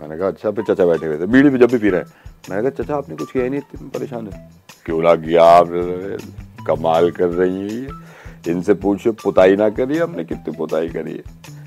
[0.00, 2.06] मैंने कहा अच्छा फिर चचा बैठे हुए थे बीड़ी भी जब भी पी रहे हैं।
[2.50, 4.48] मैंने कहा चचा आपने कुछ किया ही नहीं इतनी परेशान है।
[4.86, 5.68] क्यों गया आप?
[6.66, 8.00] कमाल कर रही है।
[8.48, 11.60] इनसे पूछो पुताई ना करी हमने कितनी पुताई करी है।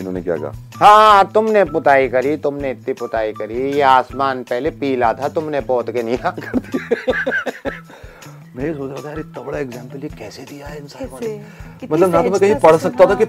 [0.00, 0.52] इन्होंने क्या कहा?
[0.76, 5.90] हाँ तुमने पुताई करी तुमने इतनी पुताई करी ये आसमान पहले पीला था तुमने पोत
[5.90, 7.70] के नीला कर दिया।
[8.56, 11.08] मैं सोच रहा था यार इतना बड़ा एग्ज़ाम्पल ये कैसे दिया है इंसान
[11.90, 13.26] मतलब ना तो मैं कहीं पढ़ सकता था कि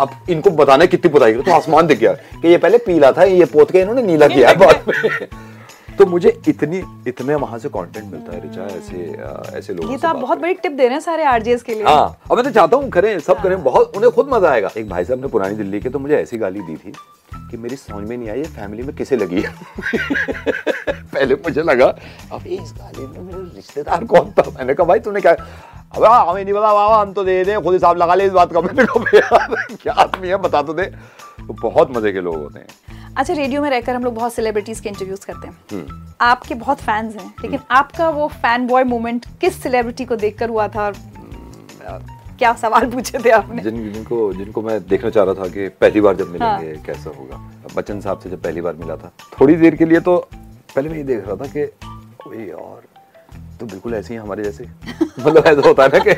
[0.00, 3.24] अब इनको बताना कितनी पुताई करी तो आसमान दिख गया कि ये पहले पीला था
[3.24, 5.26] ये पोत के इन्होंने नीला किया है बाद में।
[5.98, 10.08] तो मुझे इतनी इतने वहाँ से कंटेंट मिलता है रिचा ऐसे ऐसे लोगों ये तो
[10.08, 12.50] आप बहुत बड़ी टिप दे रहे हैं सारे आरजेस के लिए। हाँ अब मैं तो
[12.50, 15.54] चाहता हूँ करें सब करें बहुत उन्हें खुद मज़ा आएगा। एक भाई साहब ने पुरानी
[15.54, 16.92] दिल्ली के तो मुझे ऐसी गाली दी थी
[17.50, 19.52] कि मेरी समझ में नहीं आई ये फैमिली में किसे लगी है?
[21.12, 21.86] पहले मुझे लगा
[22.32, 24.50] अब इस गाली में मेरे रिश्तेदार कौन था?
[24.50, 25.36] मैंने कहा भाई तूने क्या
[25.96, 28.52] अब हमें नहीं पता बाबा हम तो दे दे खुद हिसाब लगा ले इस बात
[28.52, 30.84] का मैंने कहा यार क्या आदमी है बता तो दे।
[31.38, 34.80] तो बहुत मज़े के लोग होते हैं। अच्छा रेडियो में रहकर हम लोग बहुत सेलिब्रिटीज
[34.80, 39.62] के इंटरव्यूज़ करते हैं। आपके बहुत फैंस हैं लेकिन आपका वो फ़ैन बॉय मोमेंट किस
[39.62, 40.92] सेलिब्रिटी को देखकर हुआ था और
[42.38, 43.62] क्या सवाल पूछे थे आपने?
[43.62, 47.10] जिन जिनको जिनको मैं देखना चाह रहा था कि पहली बार जब मिलेंगे हाँ। कैसा
[47.18, 47.36] होगा।
[47.76, 50.16] बच्चन साहब से जब पहली बार मिला था थोड़ी देर के लिए तो
[50.74, 51.66] पहले मैं ये देख रहा था कि
[52.24, 52.82] कोई और
[53.62, 54.64] तो बिल्कुल ऐसे ही हमारे जैसे।
[55.20, 56.14] मतलब ऐसा होता है ना कि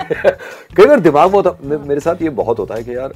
[0.77, 3.15] कई बार दिमाग में होता मेरे साथ ये बहुत होता है कि यार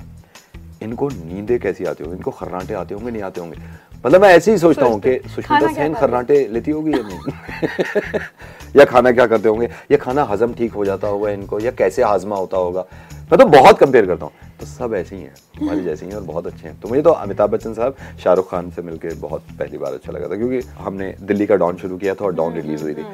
[0.83, 2.17] इनको नींदे कैसी आती होंगी?
[2.17, 3.59] इनको खर्राटे आते होंगे नहीं आते होंगे?
[4.07, 5.95] मतलब मैं ऐसे ही सोचता हूँ कि। सुष्मिता सेन?
[5.95, 8.21] खर्राटे लेती होगी या नहीं?
[8.77, 9.69] या खाना क्या करते होंगे?
[9.91, 11.61] या खाना हजम ठीक हो जाता होगा इनको?
[11.61, 12.85] या कैसे हाजमा होता होगा?
[13.31, 16.19] मैं तो बहुत कंपेयर करता हूँ। तो सब ऐसे ही हैं। हमारे जैसे ही हैं
[16.19, 19.43] और बहुत अच्छे हैं। तो मुझे तो अमिताभ बच्चन साहब शाहरुख खान से मिलकर बहुत
[19.59, 22.55] पहली बार अच्छा लगा था क्योंकि हमने दिल्ली का डॉन शुरू किया था और डॉन
[22.55, 23.05] रिलीज़ हुई थी।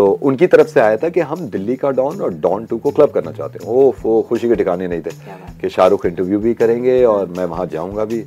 [0.00, 2.90] तो उनकी तरफ़ से आया था कि हम दिल्ली का डॉन और डॉन टू को
[2.90, 5.10] क्लब करना चाहते हैं। ओह वो खुशी के ठिकाने नहीं थे
[5.60, 8.20] कि शाहरुख इंटरव्यू भी करेंगे और मैं वहाँ जाऊँगा भी।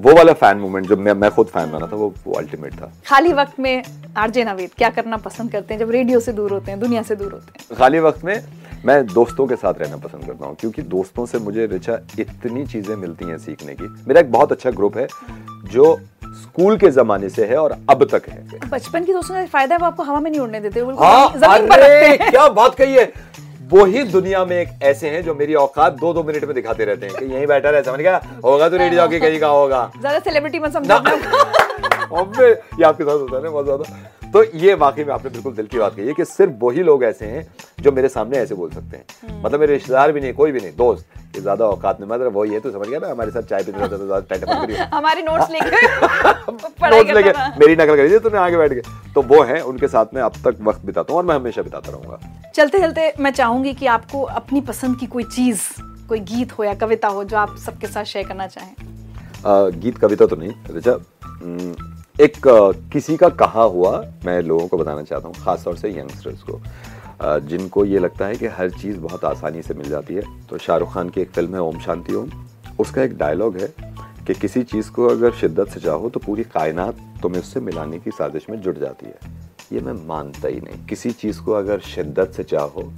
[0.00, 2.92] वो वाला फ़ैन मोमेंट जब मैं मैं खुद फ़ैन बना था वो वो अल्टीमेट था।
[3.06, 3.82] खाली वक्त में
[4.16, 7.16] आरजे नवीद क्या करना पसंद करते हैं जब रेडियो से दूर होते हैं दुनिया से
[7.16, 7.76] दूर होते हैं?
[7.78, 8.40] खाली वक्त में
[8.84, 12.96] मैं दोस्तों के साथ रहना पसंद करता हूँ क्योंकि दोस्तों से मुझे रिचा इतनी चीज़ें
[12.96, 15.06] मिलती हैं सीखने की। मेरा एक बहुत अच्छा ग्रुप है
[15.72, 15.96] जो
[16.34, 19.78] स्कूल के जमाने से है और अब तक है। बचपन की दोस्तों का फ़ायदा है
[19.78, 22.94] वो आपको हवा में नहीं उड़ने देते हाँ पर रखते अरे हैं। क्या बात कही
[22.94, 23.12] है?
[23.70, 26.84] वो ही दुनिया में एक ऐसे हैं जो मेरी औकात दो दो मिनट में दिखाते
[26.84, 28.20] रहते हैं कि यहीं बैठा रहे समझ गया?
[28.44, 32.44] होगा तो रेडियो जॉकी कहीं का होगा। ज़्यादा सेलिब्रिटी मत समझना समझो
[32.78, 33.84] ये आपके साथ होता है ना बहुत ज़्यादा।
[34.34, 37.04] तो ये वाकई में आपने बिल्कुल दिल की बात कही है कि सिर्फ़ वही लोग
[37.04, 37.46] ऐसे हैं
[37.82, 40.72] जो मेरे सामने ऐसे बोल सकते हैं। मतलब मेरे रिश्तेदार भी नहीं कोई भी नहीं
[40.76, 41.06] दोस्त।
[41.36, 43.08] ये ज़्यादा औकात में मतलब वही है तो समझ गया ना?
[43.08, 45.70] हमारे साथ चाय पीते रहते तो ज़्यादा मत करियो। हमारे नोट्स लेके
[46.90, 50.22] नोट्स लेके मेरी नकल करी तूने आगे बैठ के। तो वो है उनके साथ में
[50.22, 53.86] अब तक वक्त बिताता हूँ और मैं हमेशा बिताता रहूँगा। चलते चलते मैं चाहूँगी कि
[53.96, 55.62] आपको अपनी पसंद की कोई चीज़
[56.08, 58.74] कोई गीत हो या कविता हो जो आप सबके साथ शेयर करना चाहें।
[59.80, 61.74] गीत कविता तो नहीं हम्म,
[62.16, 62.36] एक
[62.92, 66.60] किसी का कहा हुआ मैं लोगों को बताना चाहता हूँ, खासतौर से यंगस्टर्स को।
[67.48, 70.92] जिनको ये लगता है कि हर चीज़ बहुत आसानी से मिल जाती है। तो शाहरुख
[70.94, 72.30] खान की एक फ़िल्म है, ओम शांति ओम।
[72.80, 73.72] उसका एक डायलॉग है
[74.26, 78.10] कि किसी चीज़ को अगर शिद्दत से चाहो तो पूरी कायनात तुम्हें उससे मिलाने की
[78.10, 79.18] साजिश में जुट जाती है।
[79.72, 82.90] ये मैं मानता ही नहीं। किसी चीज़ को अगर शिद्दत से चाहो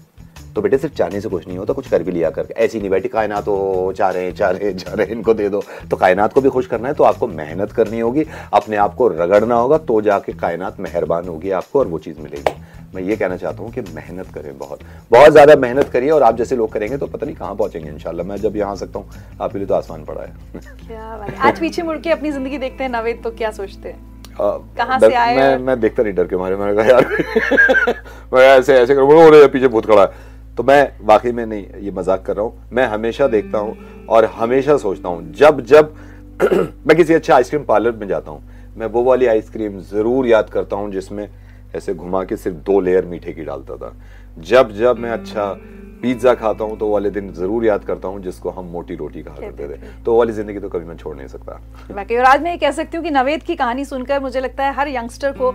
[0.56, 2.90] तो बेटे सिर्फ़ चाहने से कुछ नहीं होता कुछ कर भी लिया करके। ऐसी नहीं
[2.90, 5.62] बैठी कायनात हो चाह रहे हैं चाह रहे हैं चाह रहे हैं इनको दे दो।
[5.90, 9.08] तो कायनात को भी खुश करना है तो आपको मेहनत करनी होगी अपने आप को
[9.10, 12.54] रगड़ना होगा तो जाके कायनात मेहरबान होगी आपको और वो चीज़ मिलेगी।
[12.94, 14.80] मैं ये कहना चाहता हूँ कि मेहनत करें बहुत।
[15.10, 18.26] बहुत ज़्यादा मेहनत करिए और आप जैसे लोग करेंगे तो पता नहीं कहाँ पहुँचेंगे इंशाल्लाह।
[18.26, 21.82] मैं जब यहाँ आ सकता हूँ आपके लिए तो आसमान पड़ा है। क्या आज पीछे
[21.82, 23.98] मुड़ के अपनी ज़िंदगी देखते हैं नवेद तो क्या सोचते हैं?
[24.38, 27.04] कहाँ से आए मैं मैं देखता नहीं डर के मारे मैंने कहा यार
[28.32, 31.90] मैं ऐसे ऐसे करूँ बोलो, पीछे भूत खड़ा है। तो मैं वाकई में नहीं, ये
[31.90, 35.94] मज़ाक कर रहा हूँ। मैं हमेशा देखता हूँ और हमेशा सोचता हूँ, जब जब
[36.86, 38.42] मैं किसी अच्छे आइसक्रीम पार्लर में जाता हूँ,
[38.76, 41.28] मैं वो वाली आइसक्रीम ज़रूर याद करता हूँ जिसमें
[41.76, 43.92] ऐसे घुमा के सिर्फ़ दो लेयर मीठे की डालता था।
[44.38, 45.52] जब जब मैं अच्छा
[45.96, 49.34] पिज्जा खाता हूँ तो वाले दिन ज़रूर याद करता हूँ जिसको हम मोटी रोटी कहा
[49.36, 51.60] करते थे। तो वाली ज़िंदगी तो कभी मैं छोड़ नहीं सकता।
[51.92, 54.64] बाकी और आज मैं ये कह सकती हूँ कि नवेद की कहानी सुनकर मुझे लगता
[54.64, 55.52] है हर यंगस्टर को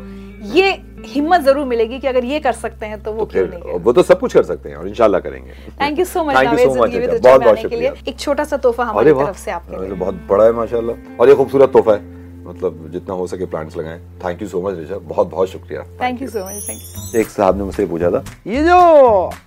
[0.54, 0.72] ये
[1.06, 3.94] हिम्मत ज़रूर मिलेगी कि अगर ये कर सकते हैं तो वो तो क्यों नहीं वो
[3.94, 7.58] तो सब कुछ कर सकते हैं और इंशाल्लाह करेंगे। थैंक यू सो मच के लिए
[7.58, 11.30] शुक्रिया। एक छोटा सा तोहफा हमारी तरफ़ से आपके लिए। बहुत बड़ा है माशाल्लाह। और
[11.30, 12.21] ये खूबसूरत तोहफा है।
[12.52, 16.22] मतलब जितना हो सके प्लांट्स लगाएँ। Thank you so much Rishabh बहुत बहुत शुक्रिया। Thank
[16.22, 16.82] you so much thank
[17.14, 18.78] you एक साहब ने मुझसे पूछा था ये जो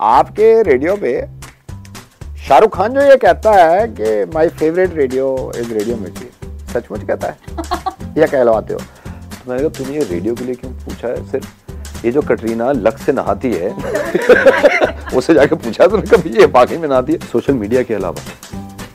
[0.01, 1.21] आपके रेडियो पे
[2.47, 6.31] शाहरुख खान जो ये कहता है कि my favourite radio is radio Mirchi
[6.73, 7.37] सचमुच कहता है?
[8.19, 8.79] या कहलवाते हो?
[8.81, 11.25] तो मैंने कहा तूने ये रेडियो के लिए क्यों पूछा है?
[11.31, 13.71] सिर्फ़ ये जो कटरीना लक से नहाती है
[15.17, 17.19] उससे जाके पूछा तूने कभी ये बाकी में नहाती है?
[17.33, 18.23] सोशल मीडिया के अलावा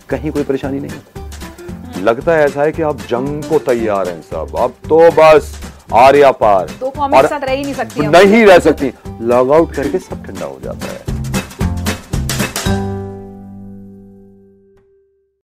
[0.10, 1.19] कहीं कोई परेशानी नहीं है
[2.00, 5.52] लगता है ऐसा है कि आप जंग को तैयार हैं सब। अब तो बस
[5.96, 10.00] आर्या पार। दो और साथ रह ही नहीं सकती नहीं रह सकती। लॉग आउट करके
[10.00, 11.09] सब ठंडा हो जाता है।